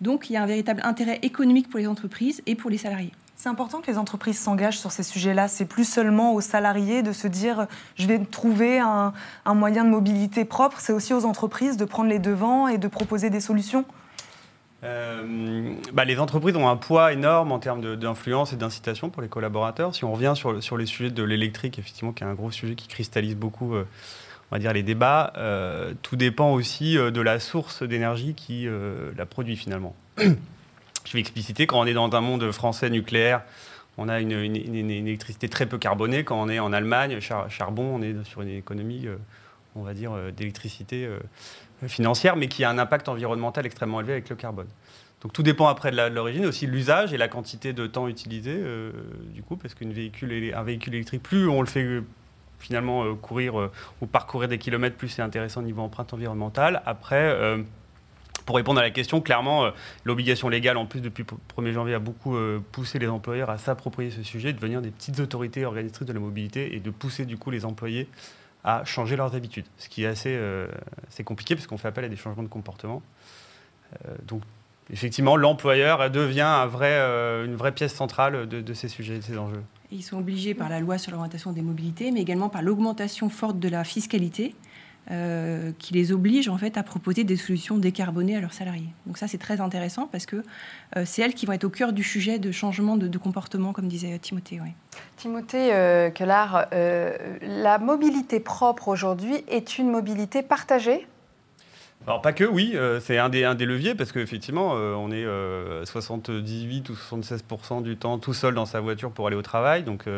Donc 0.00 0.30
il 0.30 0.34
y 0.34 0.36
a 0.36 0.42
un 0.42 0.46
véritable 0.46 0.80
intérêt 0.84 1.20
économique 1.22 1.70
pour 1.70 1.78
les 1.78 1.86
entreprises 1.86 2.42
et 2.46 2.54
pour 2.54 2.70
les 2.70 2.78
salariés. 2.78 3.12
C'est 3.36 3.48
important 3.48 3.80
que 3.80 3.90
les 3.90 3.98
entreprises 3.98 4.38
s'engagent 4.38 4.78
sur 4.78 4.92
ces 4.92 5.02
sujets-là. 5.02 5.48
C'est 5.48 5.64
plus 5.64 5.84
seulement 5.84 6.32
aux 6.32 6.40
salariés 6.40 7.02
de 7.02 7.12
se 7.12 7.26
dire 7.26 7.66
je 7.96 8.06
vais 8.06 8.20
trouver 8.20 8.78
un, 8.78 9.12
moyen 9.46 9.84
de 9.84 9.90
mobilité 9.90 10.44
propre. 10.44 10.78
C'est 10.78 10.92
aussi 10.92 11.12
aux 11.12 11.24
entreprises 11.24 11.76
de 11.76 11.84
prendre 11.84 12.08
les 12.08 12.20
devants 12.20 12.68
et 12.68 12.78
de 12.78 12.86
proposer 12.86 13.30
des 13.30 13.40
solutions. 13.40 13.84
Euh, 14.84 15.74
bah, 15.92 16.04
les 16.04 16.20
entreprises 16.20 16.56
ont 16.56 16.68
un 16.68 16.76
poids 16.76 17.12
énorme 17.12 17.50
en 17.50 17.58
termes 17.58 17.96
d'influence 17.96 18.52
et 18.52 18.56
d'incitation 18.56 19.10
pour 19.10 19.22
les 19.22 19.28
collaborateurs. 19.28 19.92
Si 19.94 20.04
on 20.04 20.12
revient 20.12 20.34
sur, 20.36 20.62
sur 20.62 20.76
les 20.76 20.86
sujets 20.86 21.10
de 21.10 21.22
l'électrique, 21.24 21.80
effectivement, 21.80 22.12
qui 22.12 22.22
est 22.22 22.26
un 22.28 22.34
gros 22.34 22.52
sujet 22.52 22.76
qui 22.76 22.86
cristallise 22.86 23.36
beaucoup, 23.36 23.74
euh, 23.74 23.86
on 24.52 24.56
va 24.56 24.58
dire, 24.60 24.72
les 24.74 24.82
débats, 24.82 25.32
euh, 25.38 25.94
tout 26.02 26.16
dépend 26.16 26.52
aussi 26.52 26.94
de 26.94 27.20
la 27.20 27.40
source 27.40 27.82
d'énergie 27.82 28.34
qui 28.34 28.68
la 29.16 29.26
produit 29.26 29.56
finalement. 29.56 29.96
Je 30.18 31.12
vais 31.14 31.20
expliciter, 31.20 31.66
quand 31.66 31.80
on 31.80 31.86
est 31.86 31.94
dans 31.94 32.14
un 32.14 32.20
monde 32.20 32.52
français 32.52 32.90
nucléaire, 32.90 33.42
on 33.98 34.08
a 34.08 34.20
une, 34.20 34.32
électricité 34.32 35.48
très 35.48 35.66
peu 35.66 35.78
carbonée. 35.78 36.24
Quand 36.24 36.40
on 36.40 36.48
est 36.48 36.58
en 36.58 36.72
Allemagne, 36.72 37.18
charbon, 37.20 37.96
on 37.96 38.02
est 38.02 38.24
sur 38.24 38.42
une 38.42 38.48
économie, 38.48 39.06
euh, 39.06 39.16
on 39.74 39.82
va 39.82 39.94
dire, 39.94 40.12
euh, 40.12 40.30
d'électricité 40.30 41.04
euh, 41.04 41.18
financière, 41.88 42.36
mais 42.36 42.48
qui 42.48 42.64
a 42.64 42.70
un 42.70 42.78
impact 42.78 43.08
environnemental 43.08 43.66
extrêmement 43.66 44.00
élevé 44.00 44.14
avec 44.14 44.30
le 44.30 44.36
carbone. 44.36 44.68
Donc 45.20 45.32
tout 45.32 45.42
dépend 45.42 45.68
après 45.68 45.90
de 45.90 45.96
l'origine, 46.08 46.46
aussi 46.46 46.66
l'usage 46.66 47.12
et 47.12 47.18
la 47.18 47.28
quantité 47.28 47.72
de 47.72 47.86
temps 47.86 48.08
utilisé, 48.08 48.60
du 49.32 49.44
coup, 49.44 49.56
parce 49.56 49.72
qu'un 49.72 49.88
véhicule, 49.88 50.52
véhicule 50.64 50.94
électrique, 50.94 51.22
plus 51.22 51.48
on 51.48 51.60
le 51.60 51.68
fait 51.68 52.02
finalement 52.62 53.14
courir 53.16 53.70
ou 54.00 54.06
parcourir 54.06 54.48
des 54.48 54.58
kilomètres, 54.58 54.96
plus 54.96 55.08
c'est 55.08 55.22
intéressant 55.22 55.60
au 55.60 55.64
niveau 55.64 55.82
empreinte 55.82 56.14
environnementale. 56.14 56.82
Après, 56.86 57.36
pour 58.44 58.56
répondre 58.56 58.80
à 58.80 58.82
la 58.82 58.90
question, 58.90 59.20
clairement, 59.20 59.64
euh, 59.64 59.70
l'obligation 60.04 60.48
légale, 60.48 60.76
en 60.76 60.86
plus, 60.86 61.00
depuis 61.00 61.24
le 61.28 61.62
1er 61.62 61.72
janvier, 61.72 61.94
a 61.94 61.98
beaucoup 61.98 62.36
euh, 62.36 62.60
poussé 62.72 62.98
les 62.98 63.08
employeurs 63.08 63.50
à 63.50 63.58
s'approprier 63.58 64.10
ce 64.10 64.22
sujet, 64.22 64.52
de 64.52 64.58
devenir 64.58 64.82
des 64.82 64.90
petites 64.90 65.20
autorités 65.20 65.64
organisatrices 65.64 66.06
de 66.06 66.12
la 66.12 66.20
mobilité 66.20 66.74
et 66.74 66.80
de 66.80 66.90
pousser, 66.90 67.24
du 67.24 67.36
coup, 67.36 67.50
les 67.50 67.64
employés 67.64 68.08
à 68.64 68.84
changer 68.84 69.16
leurs 69.16 69.34
habitudes. 69.34 69.66
Ce 69.78 69.88
qui 69.88 70.04
est 70.04 70.06
assez, 70.06 70.34
euh, 70.34 70.66
compliqué 71.24 71.54
parce 71.54 71.66
qu'on 71.66 71.78
fait 71.78 71.88
appel 71.88 72.04
à 72.04 72.08
des 72.08 72.16
changements 72.16 72.42
de 72.42 72.48
comportement. 72.48 73.02
donc, 74.24 74.42
effectivement, 74.90 75.36
l'employeur 75.36 76.10
devient 76.10 76.42
une 76.42 77.56
vraie 77.56 77.72
pièce 77.72 77.94
centrale 77.94 78.48
de, 78.48 78.60
de 78.60 78.74
ces 78.74 78.88
sujets, 78.88 79.18
de 79.18 79.22
ces 79.22 79.36
enjeux. 79.36 79.62
Ils 79.92 80.02
sont 80.02 80.18
obligés 80.18 80.54
par 80.54 80.68
la 80.68 80.80
loi 80.80 80.96
sur 80.96 81.12
l'orientation 81.12 81.52
des 81.52 81.62
mobilités, 81.62 82.10
mais 82.10 82.22
également 82.22 82.48
par 82.48 82.62
l'augmentation 82.62 83.28
forte 83.28 83.58
de 83.58 83.68
la 83.68 83.84
fiscalité. 83.84 84.54
Euh, 85.10 85.72
qui 85.80 85.94
les 85.94 86.12
oblige 86.12 86.48
en 86.48 86.56
fait 86.56 86.76
à 86.76 86.84
proposer 86.84 87.24
des 87.24 87.34
solutions 87.34 87.76
décarbonées 87.76 88.36
à 88.36 88.40
leurs 88.40 88.52
salariés. 88.52 88.86
Donc 89.04 89.18
ça 89.18 89.26
c'est 89.26 89.36
très 89.36 89.60
intéressant 89.60 90.06
parce 90.06 90.26
que 90.26 90.44
euh, 90.96 91.02
c'est 91.04 91.22
elles 91.22 91.34
qui 91.34 91.44
vont 91.44 91.54
être 91.54 91.64
au 91.64 91.70
cœur 91.70 91.92
du 91.92 92.04
sujet 92.04 92.38
de 92.38 92.52
changement 92.52 92.96
de, 92.96 93.18
comportement, 93.18 93.72
comme 93.72 93.88
disait 93.88 94.16
Timothée. 94.20 94.60
Timothée 95.16 95.70
euh, 95.72 96.10
la 97.42 97.78
mobilité 97.78 98.38
propre 98.38 98.86
aujourd'hui 98.86 99.42
est 99.48 99.76
une 99.76 99.90
mobilité 99.90 100.40
partagée 100.40 101.08
alors 102.06 102.20
pas 102.20 102.32
que, 102.32 102.44
oui, 102.44 102.76
c'est 103.00 103.18
un 103.18 103.28
des, 103.28 103.66
leviers 103.66 103.94
parce 103.94 104.10
qu'effectivement, 104.10 104.72
on 104.72 105.10
est 105.12 105.24
78 105.86 106.90
ou 106.90 106.94
76% 106.94 107.82
du 107.82 107.96
temps 107.96 108.18
tout 108.18 108.34
seul 108.34 108.54
dans 108.54 108.66
sa 108.66 108.80
voiture 108.80 109.12
pour 109.12 109.28
aller 109.28 109.36
au 109.36 109.42
travail. 109.42 109.84
Donc 109.84 110.08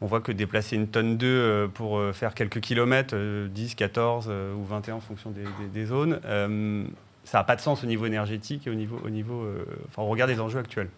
on 0.00 0.06
voit 0.06 0.20
que 0.20 0.32
déplacer 0.32 0.76
une 0.76 0.88
tonne 0.88 1.16
2 1.16 1.26
euh, 1.26 1.68
pour 1.68 1.98
euh, 1.98 2.12
faire 2.12 2.34
quelques 2.34 2.60
kilomètres, 2.60 3.16
10, 3.16 3.72
euh, 3.72 3.74
14 3.76 4.32
ou 4.56 4.64
21 4.64 4.94
en 4.94 5.00
fonction 5.00 5.32
des, 5.72 5.86
zones, 5.86 6.20
ça 7.24 7.38
n'a 7.38 7.44
pas 7.44 7.56
de 7.56 7.60
sens 7.60 7.84
au 7.84 7.86
niveau 7.86 8.06
énergétique 8.06 8.66
et 8.66 8.70
au 8.70 8.74
niveau, 8.74 8.98
au 9.04 9.10
niveau 9.10 9.46
enfin, 9.88 10.02
au 10.02 10.06
regard 10.06 10.28
des 10.28 10.40
enjeux 10.40 10.58
actuels. 10.58 10.88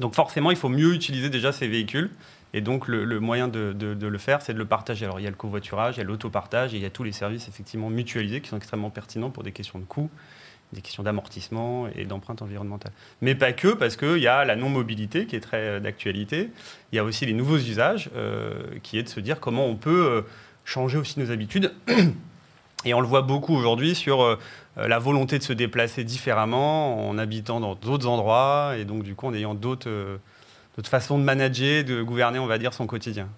Donc 0.00 0.14
forcément, 0.14 0.50
il 0.50 0.56
faut 0.56 0.68
mieux 0.68 0.94
utiliser 0.94 1.30
déjà 1.30 1.52
ces 1.52 1.68
véhicules. 1.68 2.10
Et 2.52 2.60
donc 2.60 2.86
le, 2.86 3.18
moyen 3.18 3.48
de, 3.48 3.74
le 4.00 4.18
faire, 4.18 4.40
c'est 4.40 4.54
de 4.54 4.58
le 4.58 4.64
partager. 4.64 5.04
Alors 5.04 5.18
il 5.18 5.24
y 5.24 5.26
a 5.26 5.30
le 5.30 5.36
covoiturage, 5.36 5.96
il 5.96 5.98
y 5.98 6.02
a 6.02 6.04
l'autopartage 6.04 6.72
et 6.72 6.76
il 6.76 6.82
y 6.82 6.86
a 6.86 6.90
tous 6.90 7.02
les 7.02 7.12
services 7.12 7.48
effectivement 7.48 7.90
mutualisés 7.90 8.40
qui 8.40 8.48
sont 8.48 8.56
extrêmement 8.56 8.90
pertinents 8.90 9.30
pour 9.30 9.42
des 9.42 9.52
questions 9.52 9.78
de 9.78 9.84
coûts 9.84 10.10
des 10.74 10.82
questions 10.82 11.02
d'amortissement 11.02 11.88
et 11.94 12.04
d'empreinte 12.04 12.42
environnementale. 12.42 12.92
Mais 13.22 13.34
pas 13.34 13.52
que, 13.52 13.68
parce 13.68 13.96
qu'il 13.96 14.18
y 14.18 14.26
a 14.26 14.44
la 14.44 14.56
non-mobilité 14.56 15.26
qui 15.26 15.36
est 15.36 15.40
très 15.40 15.68
euh, 15.68 15.80
d'actualité. 15.80 16.50
Il 16.92 16.96
y 16.96 16.98
a 16.98 17.04
aussi 17.04 17.24
les 17.24 17.32
nouveaux 17.32 17.56
usages, 17.58 18.10
euh, 18.14 18.52
qui 18.82 18.98
est 18.98 19.04
de 19.04 19.08
se 19.08 19.20
dire 19.20 19.40
comment 19.40 19.66
on 19.66 19.76
peut 19.76 20.06
euh, 20.06 20.22
changer 20.64 20.98
aussi 20.98 21.18
nos 21.20 21.30
habitudes. 21.30 21.72
Et 22.84 22.94
on 22.94 23.00
le 23.00 23.06
voit 23.06 23.22
beaucoup 23.22 23.54
aujourd'hui 23.54 23.94
sur 23.94 24.38
la 24.76 24.98
volonté 24.98 25.38
de 25.38 25.42
se 25.42 25.52
déplacer 25.52 26.04
différemment 26.04 27.08
en 27.08 27.16
habitant 27.18 27.60
dans 27.60 27.74
d'autres 27.74 28.06
endroits 28.06 28.74
et 28.78 28.84
donc 28.84 29.02
du 29.02 29.14
coup 29.14 29.26
en 29.26 29.34
ayant 29.34 29.54
d'autres 29.54 30.18
façons 30.82 31.18
de 31.18 31.24
manager, 31.24 31.84
de 31.84 32.02
gouverner, 32.02 32.38
on 32.38 32.46
va 32.46 32.58
dire, 32.58 32.74
son 32.74 32.86
quotidien. 32.86 33.28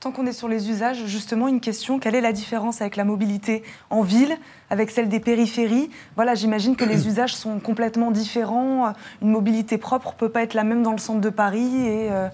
Tant 0.00 0.12
qu'on 0.12 0.24
est 0.24 0.32
sur 0.32 0.48
les 0.48 0.70
usages, 0.70 1.04
justement, 1.04 1.46
une 1.46 1.60
question 1.60 1.98
quelle 1.98 2.14
est 2.14 2.22
la 2.22 2.32
différence 2.32 2.80
avec 2.80 2.96
la 2.96 3.04
mobilité 3.04 3.62
en 3.90 4.00
ville, 4.00 4.34
avec 4.70 4.90
celle 4.90 5.10
des 5.10 5.20
périphéries? 5.20 5.90
Voilà, 6.16 6.34
j'imagine 6.34 6.74
que 6.74 6.86
les 6.86 7.06
usages 7.06 7.34
sont 7.34 7.60
complètement 7.60 8.10
différents. 8.10 8.94
Une 9.20 9.28
mobilité 9.28 9.76
propre 9.76 10.14
peut 10.14 10.30
pas 10.30 10.42
être 10.42 10.54
la 10.54 10.64
même 10.64 10.82
dans 10.82 10.92
le 10.92 10.98
centre 10.98 11.20
de 11.20 11.28
Paris 11.28 11.86
et. 11.86 12.10
Euh, 12.10 12.28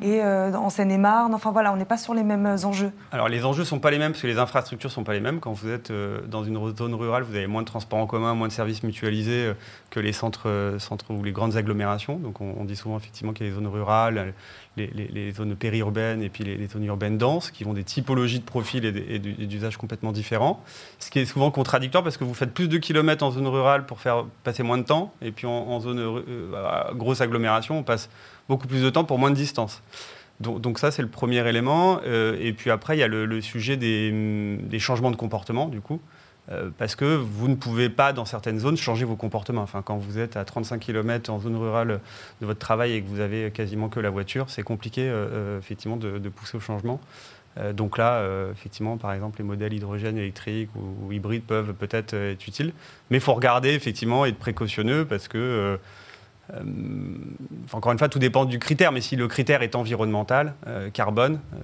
et 0.00 0.22
euh, 0.22 0.52
en 0.54 0.70
Seine-et-Marne. 0.70 1.34
Enfin 1.34 1.50
voilà, 1.50 1.72
on 1.72 1.76
n'est 1.76 1.84
pas 1.84 1.96
sur 1.96 2.14
les 2.14 2.22
mêmes 2.22 2.46
enjeux. 2.64 2.92
Alors 3.12 3.28
les 3.28 3.44
enjeux 3.44 3.62
ne 3.62 3.66
sont 3.66 3.80
pas 3.80 3.90
les 3.90 3.98
mêmes 3.98 4.12
parce 4.12 4.22
que 4.22 4.26
les 4.26 4.38
infrastructures 4.38 4.90
ne 4.90 4.94
sont 4.94 5.04
pas 5.04 5.12
les 5.12 5.20
mêmes. 5.20 5.40
Quand 5.40 5.52
vous 5.52 5.68
êtes 5.68 5.90
euh, 5.90 6.20
dans 6.26 6.44
une 6.44 6.76
zone 6.76 6.94
rurale, 6.94 7.24
vous 7.24 7.34
avez 7.34 7.46
moins 7.46 7.62
de 7.62 7.66
transports 7.66 7.98
en 7.98 8.06
commun, 8.06 8.34
moins 8.34 8.48
de 8.48 8.52
services 8.52 8.82
mutualisés 8.82 9.46
euh, 9.46 9.54
que 9.90 10.00
les 10.00 10.12
centres 10.12 10.48
ou 11.10 11.22
les 11.22 11.32
grandes 11.32 11.56
agglomérations. 11.56 12.16
Donc 12.16 12.40
on, 12.40 12.64
dit 12.64 12.76
souvent 12.76 12.98
effectivement 12.98 13.32
qu'il 13.32 13.46
y 13.46 13.48
a 13.48 13.52
les 13.52 13.56
zones 13.56 13.66
rurales, 13.66 14.34
les, 14.76 15.32
zones 15.32 15.56
périurbaines 15.56 16.22
et 16.22 16.28
puis 16.28 16.44
les, 16.44 16.66
zones 16.66 16.84
urbaines 16.84 17.16
denses 17.16 17.50
qui 17.50 17.64
ont 17.64 17.72
des 17.72 17.84
typologies 17.84 18.40
de 18.40 18.44
profils 18.44 18.84
et 18.84 19.18
d'usages 19.18 19.78
complètement 19.78 20.12
différents. 20.12 20.62
Ce 20.98 21.10
qui 21.10 21.18
est 21.18 21.24
souvent 21.24 21.50
contradictoire 21.50 22.04
parce 22.04 22.18
que 22.18 22.24
vous 22.24 22.34
faites 22.34 22.52
plus 22.52 22.68
de 22.68 22.76
kilomètres 22.76 23.24
en 23.24 23.30
zone 23.30 23.46
rurale 23.46 23.86
pour 23.86 24.00
faire 24.00 24.24
passer 24.44 24.62
moins 24.62 24.78
de 24.78 24.82
temps 24.82 25.12
et 25.22 25.32
puis 25.32 25.46
en, 25.46 25.80
zone 25.80 26.22
grosse 26.94 27.20
agglomération, 27.20 27.78
on 27.78 27.82
passe 27.82 28.10
beaucoup 28.48 28.66
plus 28.66 28.82
de 28.82 28.90
temps 28.90 29.04
pour 29.04 29.18
moins 29.18 29.30
de 29.30 29.36
distance. 29.36 29.82
Donc, 30.40 30.78
ça, 30.78 30.90
c'est 30.90 31.02
le 31.02 31.08
premier 31.08 31.46
élément. 31.48 32.00
Euh, 32.06 32.36
et 32.40 32.52
puis 32.52 32.70
après, 32.70 32.96
il 32.96 33.00
y 33.00 33.02
a 33.02 33.08
le, 33.08 33.40
sujet 33.40 33.76
des, 33.76 34.78
changements 34.78 35.10
de 35.10 35.16
comportement, 35.16 35.66
du 35.66 35.80
coup. 35.80 36.00
Euh, 36.50 36.70
parce 36.78 36.94
que 36.94 37.04
vous 37.04 37.48
ne 37.48 37.56
pouvez 37.56 37.90
pas, 37.90 38.14
dans 38.14 38.24
certaines 38.24 38.58
zones, 38.58 38.76
changer 38.76 39.04
vos 39.04 39.16
comportements. 39.16 39.62
Enfin, 39.62 39.82
quand 39.82 39.98
vous 39.98 40.18
êtes 40.18 40.36
à 40.36 40.44
35 40.44 40.78
km 40.78 41.30
en 41.30 41.40
zone 41.40 41.56
rurale 41.56 42.00
de 42.40 42.46
votre 42.46 42.60
travail 42.60 42.94
et 42.94 43.02
que 43.02 43.08
vous 43.08 43.20
avez 43.20 43.50
quasiment 43.50 43.88
que 43.88 44.00
la 44.00 44.08
voiture, 44.08 44.48
c'est 44.48 44.62
compliqué, 44.62 45.02
euh, 45.04 45.58
effectivement, 45.58 45.96
de, 45.96 46.28
pousser 46.28 46.56
au 46.56 46.60
changement. 46.60 47.00
donc 47.74 47.98
là, 47.98 48.24
effectivement, 48.52 48.96
par 48.96 49.12
exemple, 49.12 49.38
les 49.40 49.44
modèles 49.44 49.74
hydrogène 49.74 50.16
électrique 50.16 50.70
ou, 50.76 51.06
ou 51.06 51.12
hybrides 51.12 51.42
peuvent 51.42 51.74
peut-être 51.74 52.14
être 52.14 52.46
utiles. 52.46 52.72
Mais 53.10 53.16
il 53.16 53.20
faut 53.20 53.34
regarder, 53.34 53.70
effectivement, 53.70 54.24
et 54.24 54.30
être 54.30 54.38
précautionneux 54.38 55.04
parce 55.04 55.26
que 55.26 55.78
euh, 56.54 56.62
encore 57.72 57.92
une 57.92 57.98
fois, 57.98 58.08
tout 58.08 58.18
dépend 58.18 58.44
du 58.44 58.58
critère, 58.58 58.92
mais 58.92 59.00
si 59.00 59.16
le 59.16 59.28
critère 59.28 59.62
est 59.62 59.74
environnemental, 59.74 60.54
euh, 60.66 60.90
carbone, 60.90 61.40
euh, 61.54 61.58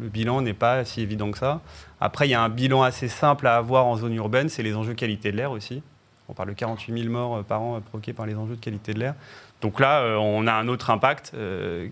le 0.00 0.08
bilan 0.08 0.42
n'est 0.42 0.54
pas 0.54 0.84
si 0.84 1.00
évident 1.00 1.30
que 1.30 1.38
ça. 1.38 1.60
Après, 2.00 2.28
il 2.28 2.30
y 2.30 2.34
a 2.34 2.42
un 2.42 2.48
bilan 2.48 2.82
assez 2.82 3.08
simple 3.08 3.46
à 3.46 3.56
avoir 3.56 3.86
en 3.86 3.96
zone 3.96 4.14
urbaine, 4.14 4.48
c'est 4.48 4.62
les 4.62 4.76
enjeux 4.76 4.94
qualité 4.94 5.32
de 5.32 5.36
l'air 5.36 5.50
aussi. 5.50 5.82
On 6.28 6.32
parle 6.32 6.50
de 6.50 6.54
48 6.54 7.02
000 7.02 7.12
morts 7.12 7.44
par 7.44 7.60
an 7.60 7.80
provoqués 7.80 8.14
par 8.14 8.24
les 8.24 8.34
enjeux 8.34 8.56
de 8.56 8.60
qualité 8.60 8.94
de 8.94 9.00
l'air. 9.00 9.14
Donc 9.60 9.78
là, 9.78 10.18
on 10.18 10.46
a 10.46 10.52
un 10.52 10.68
autre 10.68 10.88
impact 10.90 11.34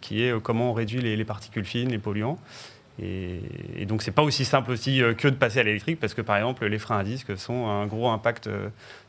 qui 0.01 0.23
est 0.23 0.41
comment 0.41 0.71
on 0.71 0.73
réduit 0.73 1.03
les, 1.03 1.25
particules 1.25 1.67
fines, 1.67 1.91
les 1.91 1.99
polluants. 1.99 2.39
Et, 3.01 3.41
et, 3.77 3.87
donc, 3.87 4.03
c'est 4.03 4.11
pas 4.11 4.23
aussi 4.23 4.45
simple 4.45 4.71
aussi 4.71 5.01
que 5.19 5.29
de 5.29 5.35
passer 5.35 5.61
à 5.61 5.63
l'électrique, 5.63 5.99
parce 5.99 6.15
que 6.15 6.21
par 6.21 6.37
exemple, 6.37 6.67
les 6.67 6.79
freins 6.79 6.99
à 6.99 7.05
disque 7.05 7.37
sont 7.39 7.67
un 7.67 7.87
gros 7.87 8.09
impact 8.11 8.49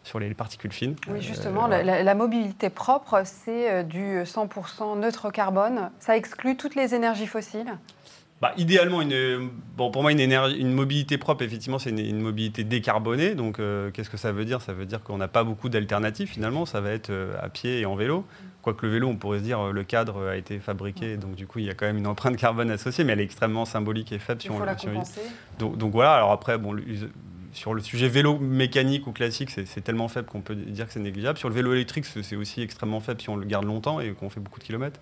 sur 0.03 0.19
les 0.19 0.33
particules 0.33 0.71
fines. 0.71 0.95
Oui, 1.07 1.21
justement, 1.21 1.71
euh, 1.71 1.81
la, 1.81 2.15
mobilité 2.15 2.69
propre, 2.69 3.21
c'est 3.25 3.71
euh, 3.71 3.83
du 3.83 4.21
100% 4.23 4.99
neutre 4.99 5.31
carbone. 5.31 5.89
Ça 5.99 6.17
exclut 6.17 6.57
toutes 6.57 6.75
les 6.75 6.93
énergies 6.93 7.27
fossiles 7.27 7.73
bah, 8.43 8.53
idéalement, 8.57 9.01
une, 9.01 9.49
bon, 9.77 9.89
pour 9.89 10.01
moi, 10.01 10.11
une, 10.11 10.19
énergie, 10.19 10.57
une 10.57 10.73
mobilité 10.73 11.17
propre, 11.17 11.43
effectivement, 11.43 11.79
c'est 11.79 11.89
une, 11.89 12.19
mobilité 12.19 12.63
décarbonée. 12.63 13.35
Donc, 13.35 13.59
euh, 13.59 13.89
qu'est-ce 13.91 14.09
que 14.09 14.17
ça 14.17 14.31
veut 14.31 14.45
dire? 14.45 14.61
Ça 14.61 14.73
veut 14.73 14.85
dire 14.85 15.01
qu'on 15.01 15.17
n'a 15.17 15.27
pas 15.27 15.43
beaucoup 15.43 15.69
d'alternatives, 15.69 16.27
finalement. 16.27 16.65
Ça 16.65 16.81
va 16.81 16.91
être 16.91 17.11
à 17.41 17.49
pied 17.49 17.79
et 17.79 17.85
en 17.85 17.95
vélo. 17.95 18.25
Quoique 18.61 18.85
le 18.85 18.91
vélo, 18.91 19.07
on 19.07 19.15
pourrait 19.15 19.39
se 19.39 19.43
dire, 19.43 19.71
le 19.71 19.83
cadre 19.83 20.27
a 20.27 20.37
été 20.37 20.59
fabriqué, 20.59 21.17
donc 21.17 21.35
du 21.35 21.47
coup, 21.47 21.59
il 21.59 21.65
y 21.65 21.69
a 21.69 21.73
quand 21.73 21.85
même 21.85 21.97
une 21.97 22.07
empreinte 22.07 22.37
carbone 22.37 22.71
associée, 22.71 23.03
mais 23.03 23.11
elle 23.13 23.19
est 23.19 23.25
extrêmement 23.25 23.65
symbolique 23.65 24.11
et 24.13 24.19
faible. 24.19 24.41
Il 24.43 24.51
faut 24.51 24.63
la 24.63 24.75
compenser. 24.75 25.21
Donc, 25.59 25.77
donc, 25.77 25.91
voilà, 25.91 26.13
alors 26.13 26.31
après, 26.31 26.57
bon, 26.57 26.75
sur 27.53 27.73
le 27.73 27.81
sujet 27.81 28.07
vélo 28.07 28.39
mécanique 28.39 29.07
ou 29.07 29.11
classique, 29.11 29.51
c'est 29.51 29.81
tellement 29.81 30.07
faible 30.07 30.27
qu'on 30.27 30.41
peut 30.41 30.55
dire 30.55 30.87
que 30.87 30.93
c'est 30.93 30.99
négligeable. 30.99 31.37
Sur 31.37 31.49
le 31.49 31.55
vélo 31.55 31.73
électrique, 31.73 32.05
c'est 32.05 32.35
aussi 32.35 32.61
extrêmement 32.61 32.99
faible 32.99 33.21
si 33.21 33.29
on 33.29 33.35
le 33.35 33.45
garde 33.45 33.65
longtemps 33.65 33.99
et 33.99 34.11
qu'on 34.11 34.29
fait 34.29 34.39
beaucoup 34.39 34.59
de 34.59 34.65
kilomètres. 34.65 34.99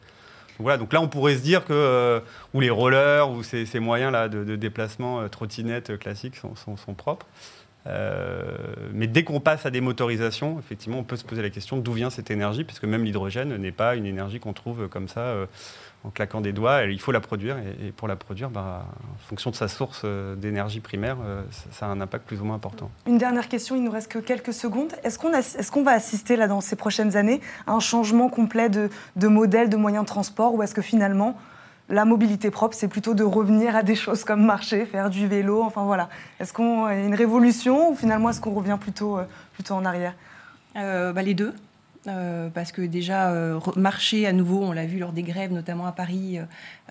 Donc, 0.61 0.93
là, 0.93 1.01
on 1.01 1.07
pourrait 1.07 1.35
se 1.35 1.41
dire 1.41 1.65
que 1.65 1.73
euh, 1.73 2.19
les 2.53 2.69
rollers 2.69 3.29
ou 3.29 3.43
ces, 3.43 3.79
moyens 3.79 4.29
de, 4.29 4.55
déplacement 4.55 5.21
euh, 5.21 5.27
trottinettes 5.27 5.91
euh, 5.91 5.97
classiques 5.97 6.35
sont, 6.35 6.93
propres. 6.95 7.25
Mais 7.85 9.07
dès 9.07 9.23
qu'on 9.23 9.39
passe 9.39 9.65
à 9.65 9.71
des 9.71 9.81
motorisations, 9.81 10.59
effectivement, 10.59 10.99
on 10.99 11.03
peut 11.03 11.15
se 11.15 11.25
poser 11.25 11.41
la 11.41 11.49
question 11.49 11.77
d'où 11.77 11.93
vient 11.93 12.09
cette 12.09 12.31
énergie, 12.31 12.63
puisque 12.63 12.85
même 12.85 13.03
l'hydrogène 13.03 13.55
n'est 13.57 13.71
pas 13.71 13.95
une 13.95 14.05
énergie 14.05 14.39
qu'on 14.39 14.53
trouve 14.53 14.87
comme 14.87 15.07
ça 15.07 15.35
en 16.03 16.09
claquant 16.09 16.41
des 16.41 16.53
doigts. 16.53 16.83
Il 16.83 16.99
faut 16.99 17.11
la 17.11 17.19
produire 17.19 17.57
et, 17.57 17.91
pour 17.91 18.07
la 18.07 18.15
produire, 18.15 18.49
bah, 18.49 18.85
en 19.13 19.27
fonction 19.27 19.51
de 19.51 19.55
sa 19.55 19.67
source 19.67 20.01
euh, 20.03 20.35
d'énergie 20.35 20.79
primaire, 20.79 21.17
euh, 21.23 21.43
ça, 21.71 21.85
a 21.85 21.89
un 21.89 22.01
impact 22.01 22.25
plus 22.25 22.41
ou 22.41 22.45
moins 22.45 22.55
important. 22.55 22.89
Une 23.07 23.17
dernière 23.17 23.47
question, 23.47 23.75
il 23.75 23.83
nous 23.83 23.91
reste 23.91 24.11
que 24.11 24.19
quelques 24.19 24.53
secondes. 24.53 24.93
Est-ce 25.03 25.19
qu'on 25.19 25.33
est 25.33 25.71
qu'on 25.71 25.83
va 25.83 25.91
assister 25.91 26.35
là 26.35 26.47
dans 26.47 26.59
ces 26.59 26.75
prochaines 26.75 27.15
années 27.15 27.39
à 27.65 27.71
un 27.71 27.79
changement 27.79 28.29
complet 28.29 28.69
de 28.69 28.89
modèle 29.27 29.69
de 29.69 29.77
moyens 29.77 30.03
de 30.03 30.07
transport 30.07 30.53
ou 30.53 30.63
est-ce 30.63 30.73
que 30.73 30.81
finalement 30.81 31.37
la 31.91 32.05
mobilité 32.05 32.49
propre, 32.51 32.75
c'est 32.75 32.87
plutôt 32.87 33.13
de 33.13 33.23
revenir 33.23 33.75
à 33.75 33.83
des 33.83 33.95
choses 33.95 34.23
comme 34.23 34.43
marcher, 34.43 34.85
faire 34.85 35.09
du 35.09 35.27
vélo, 35.27 35.61
enfin 35.61 35.83
voilà. 35.83 36.09
Est-ce 36.39 36.53
qu'on 36.53 36.85
a 36.85 36.95
une 36.95 37.15
révolution 37.15 37.91
ou 37.91 37.95
finalement 37.95 38.29
est-ce 38.29 38.41
qu'on 38.41 38.53
revient 38.53 38.77
plutôt, 38.79 39.17
euh, 39.17 39.23
plutôt 39.53 39.75
en 39.75 39.85
arrière? 39.85 40.15
Bah, 40.73 41.21
Les 41.21 41.33
deux. 41.33 41.53
Euh, 42.07 42.49
parce 42.49 42.71
que 42.71 42.81
déjà, 42.81 43.29
euh, 43.29 43.59
marcher 43.75 44.25
à 44.25 44.33
nouveau, 44.33 44.63
on 44.63 44.71
l'a 44.71 44.87
vu 44.87 44.97
lors 44.97 45.11
des 45.11 45.21
grèves, 45.21 45.53
notamment 45.53 45.85
à 45.85 45.91
Paris, 45.91 46.39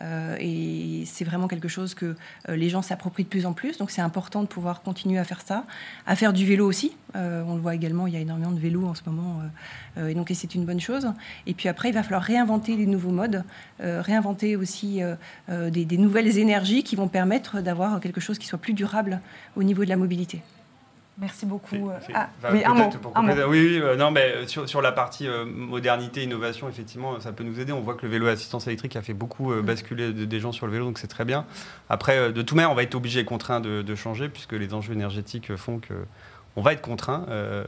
euh, 0.03 0.37
et 0.39 1.03
c'est 1.05 1.25
vraiment 1.25 1.49
quelque 1.49 1.67
chose 1.67 1.95
que 1.95 2.15
les 2.49 2.69
gens 2.69 2.83
s'approprient 2.83 3.25
de 3.25 3.29
plus 3.29 3.45
en 3.45 3.53
plus. 3.53 3.79
Donc 3.79 3.91
c'est 3.91 4.03
important 4.03 4.43
de 4.43 4.47
pouvoir 4.47 4.83
continuer 4.83 5.19
à 5.19 5.25
faire 5.25 5.41
ça, 5.41 5.65
à 6.07 6.15
faire 6.15 6.33
du 6.33 6.47
vélo 6.47 6.67
aussi. 6.67 6.97
on 7.15 7.55
le 7.55 7.61
voit 7.61 7.75
également, 7.75 8.07
il 8.07 8.15
y 8.15 8.17
a 8.17 8.21
énormément 8.21 8.53
de 8.53 8.61
vélos 8.61 8.87
en 8.87 8.95
ce 8.95 9.03
moment, 9.07 9.43
et 9.99 10.15
donc 10.15 10.31
c'est 10.33 10.55
une 10.55 10.65
bonne 10.65 10.81
chose. 10.81 11.13
Et 11.47 11.55
puis 11.55 11.69
après, 11.69 11.89
il 11.89 11.93
va 11.93 12.03
falloir 12.03 12.23
réinventer 12.23 12.77
des 12.77 12.87
nouveaux 12.87 13.11
modes, 13.11 13.43
réinventer 13.81 14.57
aussi 14.57 15.01
des, 15.49 15.85
des 15.85 15.99
nouvelles 15.99 16.39
énergies 16.39 16.85
qui 16.85 16.95
vont 16.97 17.09
permettre 17.09 17.61
d'avoir 17.61 18.01
quelque 18.01 18.21
chose 18.21 18.39
qui 18.39 18.47
soit 18.47 18.61
plus 18.61 18.75
durable 18.75 19.21
au 19.57 19.65
niveau 19.65 19.85
de 19.85 19.89
la 19.89 19.97
mobilité. 19.97 20.41
Merci 21.19 21.45
beaucoup. 21.45 21.91
Ah, 22.15 22.31
oui, 22.51 22.65
un 22.65 22.73
mot, 22.73 22.91
Oui, 23.17 23.45
oui 23.49 23.81
euh, 23.81 23.97
non, 23.97 24.11
mais 24.11 24.33
euh, 24.33 24.47
sur, 24.47 24.69
sur 24.69 24.81
la 24.81 24.93
partie 24.93 25.29
euh, 25.29 25.45
modernité, 25.45 26.23
innovation, 26.23 26.69
effectivement, 26.69 27.21
ça 27.21 27.33
peut 27.33 27.45
nous 27.45 27.61
aider. 27.61 27.73
On 27.73 27.81
voit 27.81 27.95
que 27.95 28.07
le 28.07 28.13
vélo 28.13 28.27
à 28.27 28.31
assistance 28.31 28.67
électrique 28.67 28.97
a 28.97 29.03
fait 29.03 29.13
beaucoup 29.13 29.53
mm. 29.53 29.61
basculer 29.61 30.13
des 30.13 30.41
gens 30.41 30.53
sur 30.53 30.67
le 30.67 30.73
vélo, 30.73 30.87
donc 30.87 30.99
c'est 30.99 31.09
très 31.09 31.25
bien. 31.25 31.45
Après, 31.91 32.33
de 32.33 32.43
tout 32.43 32.55
même, 32.55 32.71
on 32.71 32.75
va 32.75 32.83
être 32.83 32.95
obligé 32.95 33.21
et 33.21 33.25
contraint 33.25 33.61
de, 33.61 33.83
de, 33.83 33.95
changer, 33.95 34.29
puisque 34.29 34.53
les 34.53 34.73
enjeux 34.73 34.95
énergétiques 34.95 35.55
font 35.57 35.79
que 35.79 35.95
on 36.57 36.63
va 36.63 36.73
être 36.73 36.81
contraint. 36.81 37.27
Euh, 37.29 37.65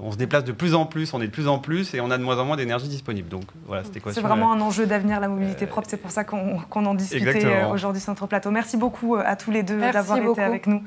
on 0.00 0.10
se 0.10 0.16
déplace 0.16 0.44
de 0.44 0.52
plus 0.52 0.74
en 0.74 0.86
plus, 0.86 1.12
on 1.14 1.20
est 1.20 1.26
de 1.26 1.32
plus 1.32 1.48
en 1.48 1.58
plus 1.58 1.94
et 1.94 2.00
on 2.00 2.10
a 2.10 2.18
de 2.18 2.22
moins 2.22 2.38
en 2.38 2.44
moins 2.44 2.56
d'énergie 2.56 2.88
disponible. 2.88 3.28
Donc 3.28 3.44
voilà, 3.66 3.84
c'était 3.84 4.00
quoi 4.00 4.12
C'est 4.12 4.20
vraiment 4.20 4.52
un 4.52 4.60
enjeu 4.60 4.86
d'avenir, 4.86 5.20
la 5.20 5.28
mobilité 5.28 5.66
propre. 5.66 5.86
C'est 5.90 5.96
pour 5.96 6.10
ça 6.10 6.24
qu'on 6.24 6.60
en 6.72 6.94
discutait 6.94 7.44
euh, 7.44 7.68
aujourd'hui 7.68 8.00
sur 8.00 8.10
notre 8.10 8.26
plateau. 8.26 8.50
Merci 8.50 8.76
beaucoup 8.76 9.16
euh, 9.16 9.22
à 9.24 9.36
tous 9.36 9.50
les 9.50 9.62
deux 9.62 9.80
d'avoir 9.80 10.18
été 10.18 10.42
avec 10.42 10.66
nous. 10.66 10.82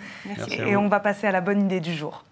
et 0.50 0.76
on 0.76 0.88
va 0.88 1.00
passer 1.00 1.28
à 1.28 1.32
la 1.32 1.42
bonne 1.42 1.62
idée 1.62 1.80
du 1.80 1.94
jour. 1.94 2.24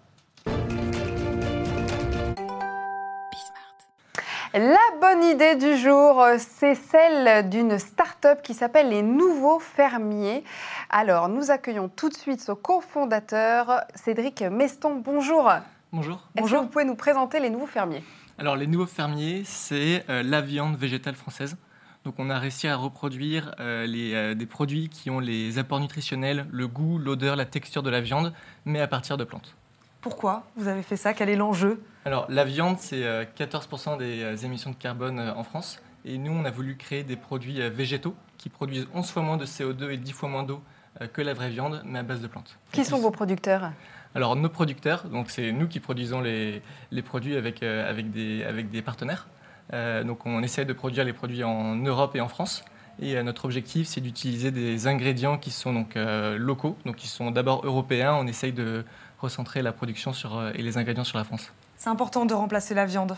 La 4.56 4.78
bonne 5.00 5.24
idée 5.24 5.56
du 5.56 5.76
jour, 5.76 6.22
euh, 6.22 6.36
c'est 6.38 6.76
celle 6.76 7.50
d'une 7.50 7.76
start-up 7.76 8.40
qui 8.40 8.54
s'appelle 8.54 8.88
les 8.88 9.02
Nouveaux 9.02 9.58
Fermiers. 9.58 10.44
Alors, 10.90 11.28
nous 11.28 11.50
accueillons 11.50 11.88
tout 11.88 12.08
de 12.08 12.14
suite 12.14 12.40
son 12.40 12.54
cofondateur, 12.54 13.80
Cédric 13.96 14.42
Meston. 14.42 15.02
Bonjour. 15.04 15.50
Bonjour. 15.90 16.20
Est-ce 16.36 16.52
que 16.52 16.56
vous 16.56 16.68
pouvez 16.68 16.84
nous 16.84 16.94
présenter 16.94 17.40
les 17.40 17.50
Nouveaux 17.50 17.66
Fermiers? 17.66 18.04
Alors, 18.38 18.54
les 18.54 18.68
Nouveaux 18.68 18.86
Fermiers, 18.86 19.42
c'est 19.44 20.04
euh, 20.08 20.22
la 20.22 20.40
viande 20.40 20.76
végétale 20.76 21.16
française. 21.16 21.56
Donc, 22.04 22.14
on 22.18 22.30
a 22.30 22.38
réussi 22.38 22.68
à 22.68 22.76
reproduire 22.76 23.56
euh, 23.58 23.86
les, 23.86 24.36
des 24.36 24.46
produits 24.46 24.88
qui 24.88 25.10
ont 25.10 25.18
les 25.18 25.58
apports 25.58 25.80
nutritionnels, 25.80 26.46
le 26.52 26.68
goût, 26.68 26.98
l'odeur, 26.98 27.34
la 27.34 27.44
texture 27.44 27.82
de 27.82 27.90
la 27.90 28.00
viande, 28.00 28.32
mais 28.66 28.80
à 28.80 28.86
partir 28.86 29.16
de 29.16 29.24
plantes. 29.24 29.56
Pourquoi 30.04 30.42
vous 30.56 30.68
avez 30.68 30.82
fait 30.82 30.98
ça? 30.98 31.14
Quel 31.14 31.30
est 31.30 31.34
l'enjeu? 31.34 31.82
Alors, 32.04 32.26
la 32.28 32.44
viande, 32.44 32.76
c'est 32.78 33.00
14% 33.38 33.94
euh, 33.94 33.96
des 33.96 34.22
euh, 34.22 34.36
émissions 34.36 34.68
de 34.68 34.76
carbone 34.76 35.18
euh, 35.18 35.34
en 35.34 35.44
France. 35.44 35.80
Et 36.04 36.18
nous, 36.18 36.30
on 36.30 36.44
a 36.44 36.50
voulu 36.50 36.76
créer 36.76 37.04
des 37.04 37.16
produits 37.16 37.66
végétaux 37.70 38.14
qui 38.36 38.50
produisent 38.50 38.86
11 38.92 39.10
fois 39.10 39.22
moins 39.22 39.38
de 39.38 39.46
CO2 39.46 39.88
et 39.88 39.96
10 39.96 40.12
fois 40.12 40.28
moins 40.28 40.42
d'eau 40.42 40.60
que 41.14 41.22
la 41.22 41.32
vraie 41.32 41.48
viande, 41.48 41.80
mais 41.86 42.00
à 42.00 42.02
base 42.02 42.20
de 42.20 42.26
plantes. 42.26 42.58
Qui 42.70 42.84
sont 42.84 42.98
vos 42.98 43.10
producteurs? 43.10 43.72
Alors, 44.14 44.36
nos 44.36 44.50
producteurs, 44.50 45.04
donc 45.04 45.30
c'est 45.30 45.50
nous 45.52 45.68
qui 45.68 45.80
produisons 45.80 46.20
les, 46.20 46.60
les 46.90 47.02
produits 47.02 47.36
avec, 47.36 47.62
avec, 47.62 48.10
des, 48.10 48.44
avec 48.44 48.70
des 48.70 48.82
partenaires. 48.82 49.26
donc, 49.72 50.26
on 50.26 50.42
essaie 50.42 50.66
de 50.66 50.74
produire 50.74 51.04
les 51.06 51.14
produits 51.14 51.42
en 51.42 51.76
Europe 51.76 52.14
et 52.14 52.20
en 52.20 52.28
France. 52.28 52.62
Et 53.00 53.20
notre 53.22 53.46
objectif, 53.46 53.88
c'est 53.88 54.02
d'utiliser 54.02 54.50
des 54.50 54.86
ingrédients 54.86 55.38
qui 55.38 55.50
sont 55.50 55.72
donc 55.72 55.94
locaux, 55.96 56.76
donc 56.84 56.96
qui 56.96 57.08
sont 57.08 57.30
d'abord 57.30 57.64
européens. 57.64 58.14
On 58.14 58.26
essaye 58.26 58.52
de 58.52 58.84
recentrer 59.24 59.62
la 59.62 59.72
production 59.72 60.12
sur, 60.12 60.50
et 60.54 60.62
les 60.62 60.78
ingrédients 60.78 61.04
sur 61.04 61.18
la 61.18 61.24
France. 61.24 61.52
C'est 61.76 61.90
important 61.90 62.24
de 62.24 62.34
remplacer 62.34 62.74
la 62.74 62.86
viande. 62.86 63.16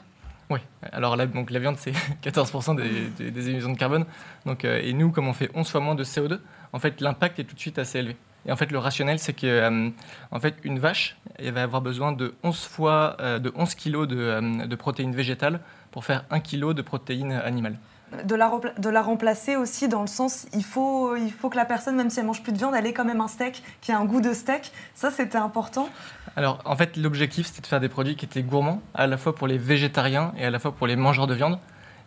Oui, 0.48 0.60
alors 0.92 1.16
la, 1.16 1.26
donc 1.26 1.50
la 1.50 1.58
viande, 1.58 1.76
c'est 1.78 1.92
14% 2.22 2.76
des, 2.76 3.50
émissions 3.50 3.72
de 3.72 3.78
carbone. 3.78 4.06
Donc, 4.44 4.64
euh, 4.64 4.80
et 4.82 4.92
nous, 4.92 5.10
comme 5.10 5.28
on 5.28 5.32
fait 5.32 5.50
11 5.54 5.68
fois 5.68 5.80
moins 5.80 5.94
de 5.94 6.04
CO2, 6.04 6.38
en 6.72 6.78
fait, 6.78 7.00
l'impact 7.00 7.38
est 7.40 7.44
tout 7.44 7.54
de 7.54 7.60
suite 7.60 7.78
assez 7.78 7.98
élevé. 7.98 8.16
Et 8.46 8.52
en 8.52 8.56
fait, 8.56 8.70
le 8.70 8.78
rationnel, 8.78 9.18
c'est 9.18 9.32
que 9.32 9.46
euh, 9.46 9.90
en 10.30 10.40
fait, 10.40 10.54
une 10.62 10.78
vache 10.78 11.16
elle 11.38 11.52
va 11.52 11.64
avoir 11.64 11.82
besoin 11.82 12.12
de 12.12 12.34
11 12.44 12.64
fois 12.64 13.16
euh, 13.20 13.38
de 13.40 13.52
11 13.56 13.74
kg 13.74 14.06
de, 14.06 14.66
de, 14.66 14.76
protéines 14.76 15.14
végétales 15.14 15.60
pour 15.90 16.04
faire 16.04 16.24
1 16.30 16.38
kg 16.40 16.72
de 16.72 16.82
protéines 16.82 17.32
animales 17.32 17.76
de 18.24 18.34
la, 18.34 18.52
de 18.78 18.88
la 18.88 19.02
remplacer 19.02 19.56
aussi 19.56 19.88
dans 19.88 20.00
le 20.00 20.06
sens 20.06 20.46
il 20.54 20.64
faut, 20.64 21.16
il 21.16 21.32
faut 21.32 21.48
que 21.48 21.56
la 21.56 21.64
personne, 21.64 21.96
même 21.96 22.10
si 22.10 22.20
elle 22.20 22.26
mange 22.26 22.42
plus 22.42 22.52
de 22.52 22.58
viande, 22.58 22.74
elle 22.76 22.86
ait 22.86 22.92
quand 22.92 23.04
même 23.04 23.20
un 23.20 23.28
steak 23.28 23.62
qui 23.80 23.92
a 23.92 23.98
un 23.98 24.04
goût 24.04 24.20
de 24.20 24.32
steak. 24.32 24.72
Ça, 24.94 25.10
c'était 25.10 25.38
important. 25.38 25.88
Alors, 26.36 26.60
en 26.64 26.76
fait, 26.76 26.96
l'objectif, 26.96 27.46
c'était 27.46 27.62
de 27.62 27.66
faire 27.66 27.80
des 27.80 27.88
produits 27.88 28.14
qui 28.14 28.24
étaient 28.24 28.42
gourmands, 28.42 28.80
à 28.94 29.06
la 29.06 29.16
fois 29.16 29.34
pour 29.34 29.46
les 29.46 29.58
végétariens 29.58 30.32
et 30.38 30.44
à 30.44 30.50
la 30.50 30.58
fois 30.58 30.72
pour 30.72 30.86
les 30.86 30.96
mangeurs 30.96 31.26
de 31.26 31.34
viande. 31.34 31.58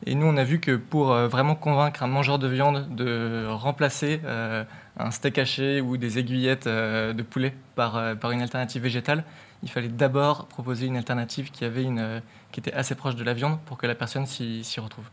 Et 0.06 0.16
nous, 0.16 0.26
on 0.26 0.38
a 0.38 0.46
vu 0.46 0.62
que 0.62 0.78
pour 0.78 1.12
euh, 1.12 1.28
vraiment 1.28 1.56
convaincre 1.56 2.04
un 2.04 2.08
mangeur 2.08 2.40
de 2.40 2.48
viande 2.48 2.96
de 2.96 3.48
remplacer 3.50 4.22
euh, 4.24 4.64
un 4.98 5.12
steak 5.12 5.38
haché 5.38 5.82
ou 5.82 5.98
des 5.98 6.20
aiguillettes 6.20 6.68
euh, 6.68 7.12
de 7.12 7.22
poulet 7.22 7.54
par, 7.76 8.16
par 8.18 8.32
une 8.32 8.42
alternative 8.42 8.84
végétale, 8.84 9.26
il 9.62 9.70
fallait 9.70 9.90
d'abord 9.90 10.46
proposer 10.48 10.86
une 10.86 10.96
alternative 10.96 11.52
qui, 11.52 11.66
avait 11.66 11.84
une, 11.84 12.22
qui 12.54 12.62
était 12.62 12.72
assez 12.72 12.96
proche 12.96 13.16
de 13.16 13.26
la 13.26 13.34
viande 13.34 13.60
pour 13.66 13.78
que 13.78 13.88
la 13.88 13.96
personne 13.96 14.26
s'y 14.26 14.80
retrouve. 14.80 15.10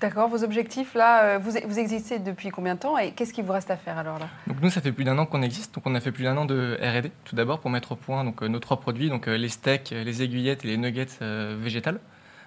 D'accord, 0.00 0.28
vos 0.28 0.42
objectifs 0.44 0.94
là, 0.94 1.24
euh, 1.24 1.38
vous, 1.38 1.78
existez 1.78 2.18
depuis 2.18 2.48
combien 2.48 2.74
de 2.74 2.80
temps 2.80 2.96
et 2.96 3.10
qu'est-ce 3.10 3.34
qui 3.34 3.42
vous 3.42 3.52
reste 3.52 3.70
à 3.70 3.76
faire 3.76 3.98
alors 3.98 4.18
là? 4.18 4.28
Donc 4.46 4.56
nous, 4.62 4.70
ça 4.70 4.80
fait 4.80 4.92
plus 4.92 5.04
d'un 5.04 5.18
an 5.18 5.26
qu'on 5.26 5.42
existe, 5.42 5.74
donc 5.74 5.86
on 5.86 5.94
a 5.94 6.00
fait 6.00 6.10
plus 6.10 6.24
d'un 6.24 6.38
an 6.38 6.46
de 6.46 6.78
R&D 6.80 7.12
tout 7.26 7.36
d'abord 7.36 7.60
pour 7.60 7.70
mettre 7.70 7.92
au 7.92 7.96
point 7.96 8.24
donc, 8.24 8.42
euh, 8.42 8.48
nos 8.48 8.60
trois 8.60 8.80
produits, 8.80 9.10
donc 9.10 9.28
euh, 9.28 9.36
les 9.36 9.50
steaks, 9.50 9.90
les 9.90 10.22
aiguillettes 10.22 10.64
et 10.64 10.68
les 10.68 10.78
nuggets 10.78 11.18
végétales. 11.20 12.00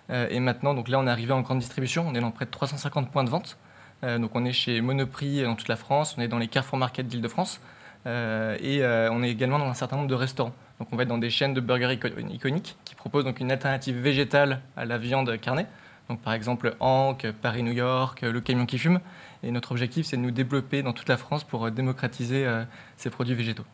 et 0.09 0.39
maintenant, 0.39 0.73
donc 0.73 0.87
là, 0.87 0.99
on 0.99 1.05
est 1.05 1.11
arrivé 1.11 1.31
en 1.31 1.41
grande 1.41 1.59
distribution, 1.59 2.05
on 2.07 2.15
est 2.15 2.21
dans 2.21 2.31
près 2.31 2.45
de 2.45 2.49
350 2.49 3.11
points 3.11 3.23
de 3.23 3.29
vente. 3.29 3.57
donc 4.01 4.31
on 4.33 4.45
est 4.45 4.51
chez 4.51 4.81
Monoprix 4.81 5.43
dans 5.43 5.55
toute 5.55 5.67
la 5.67 5.75
France, 5.75 6.15
on 6.17 6.21
est 6.21 6.27
dans 6.27 6.39
les 6.39 6.47
Carrefour 6.47 6.79
Market 6.79 7.07
d'Île-de-France 7.07 7.61
et 8.05 8.81
on 8.83 9.23
est 9.23 9.29
également 9.29 9.59
dans 9.59 9.67
un 9.67 9.75
certain 9.75 9.97
nombre 9.97 10.09
de 10.09 10.15
restaurants. 10.15 10.53
Donc 10.79 10.87
on 10.91 10.95
va 10.95 11.03
être 11.03 11.09
dans 11.09 11.19
des 11.19 11.29
chaînes 11.29 11.53
de 11.53 11.61
burgers 11.61 11.99
iconiques 12.31 12.77
qui 12.83 12.95
proposent 12.95 13.25
donc 13.25 13.39
une 13.39 13.51
alternative 13.51 13.97
végétale 13.97 14.61
à 14.75 14.85
la 14.85 14.97
viande 14.97 15.39
carnée. 15.39 15.67
Donc, 16.09 16.21
par 16.21 16.33
exemple, 16.33 16.75
Hank, 16.79 17.27
Paris-New 17.41 17.71
York, 17.71 18.21
le 18.21 18.41
camion 18.41 18.65
qui 18.65 18.77
fume. 18.77 18.99
Et 19.43 19.51
notre 19.51 19.71
objectif, 19.71 20.05
c'est 20.05 20.17
de 20.17 20.21
nous 20.21 20.31
développer 20.31 20.81
dans 20.83 20.93
toute 20.93 21.09
la 21.09 21.17
France 21.17 21.43
pour 21.43 21.65
euh, 21.65 21.71
démocratiser 21.71 22.45
euh, 22.45 22.63
ces 22.97 23.09
produits 23.09 23.35
végétaux. 23.35 23.65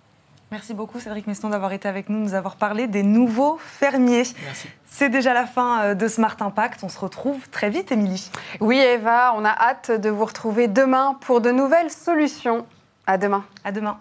Merci 0.52 0.74
beaucoup 0.74 1.00
Cédric 1.00 1.28
Meston 1.28 1.50
d'avoir 1.50 1.74
été 1.74 1.88
avec 1.88 2.10
nous, 2.10 2.20
nous 2.20 2.34
avoir 2.34 2.56
parlé 2.56 2.88
des 2.88 3.04
nouveaux 3.04 3.60
fermiers. 3.60 4.24
Merci. 4.44 4.68
C'est 4.86 5.10
déjà 5.10 5.34
la 5.34 5.46
fin 5.46 5.84
euh, 5.84 5.94
de 5.94 6.08
Smart 6.08 6.36
Impact. 6.39 6.84
On 6.84 6.89
se 6.89 6.98
retrouve 6.98 7.48
très 7.50 7.70
vite, 7.70 7.92
Émilie. 7.92 8.32
Oui, 8.60 8.78
Eva, 8.78 9.34
on 9.38 9.46
a 9.46 9.52
hâte 9.52 9.92
de 9.92 10.10
vous 10.10 10.26
retrouver 10.26 10.68
demain 10.68 11.18
pour 11.22 11.42
de 11.42 11.52
nouvelles 11.52 11.92
solutions. 11.92 12.65
À 13.06 13.20
demain. 13.20 13.46
À 13.63 13.72
demain. 13.72 14.00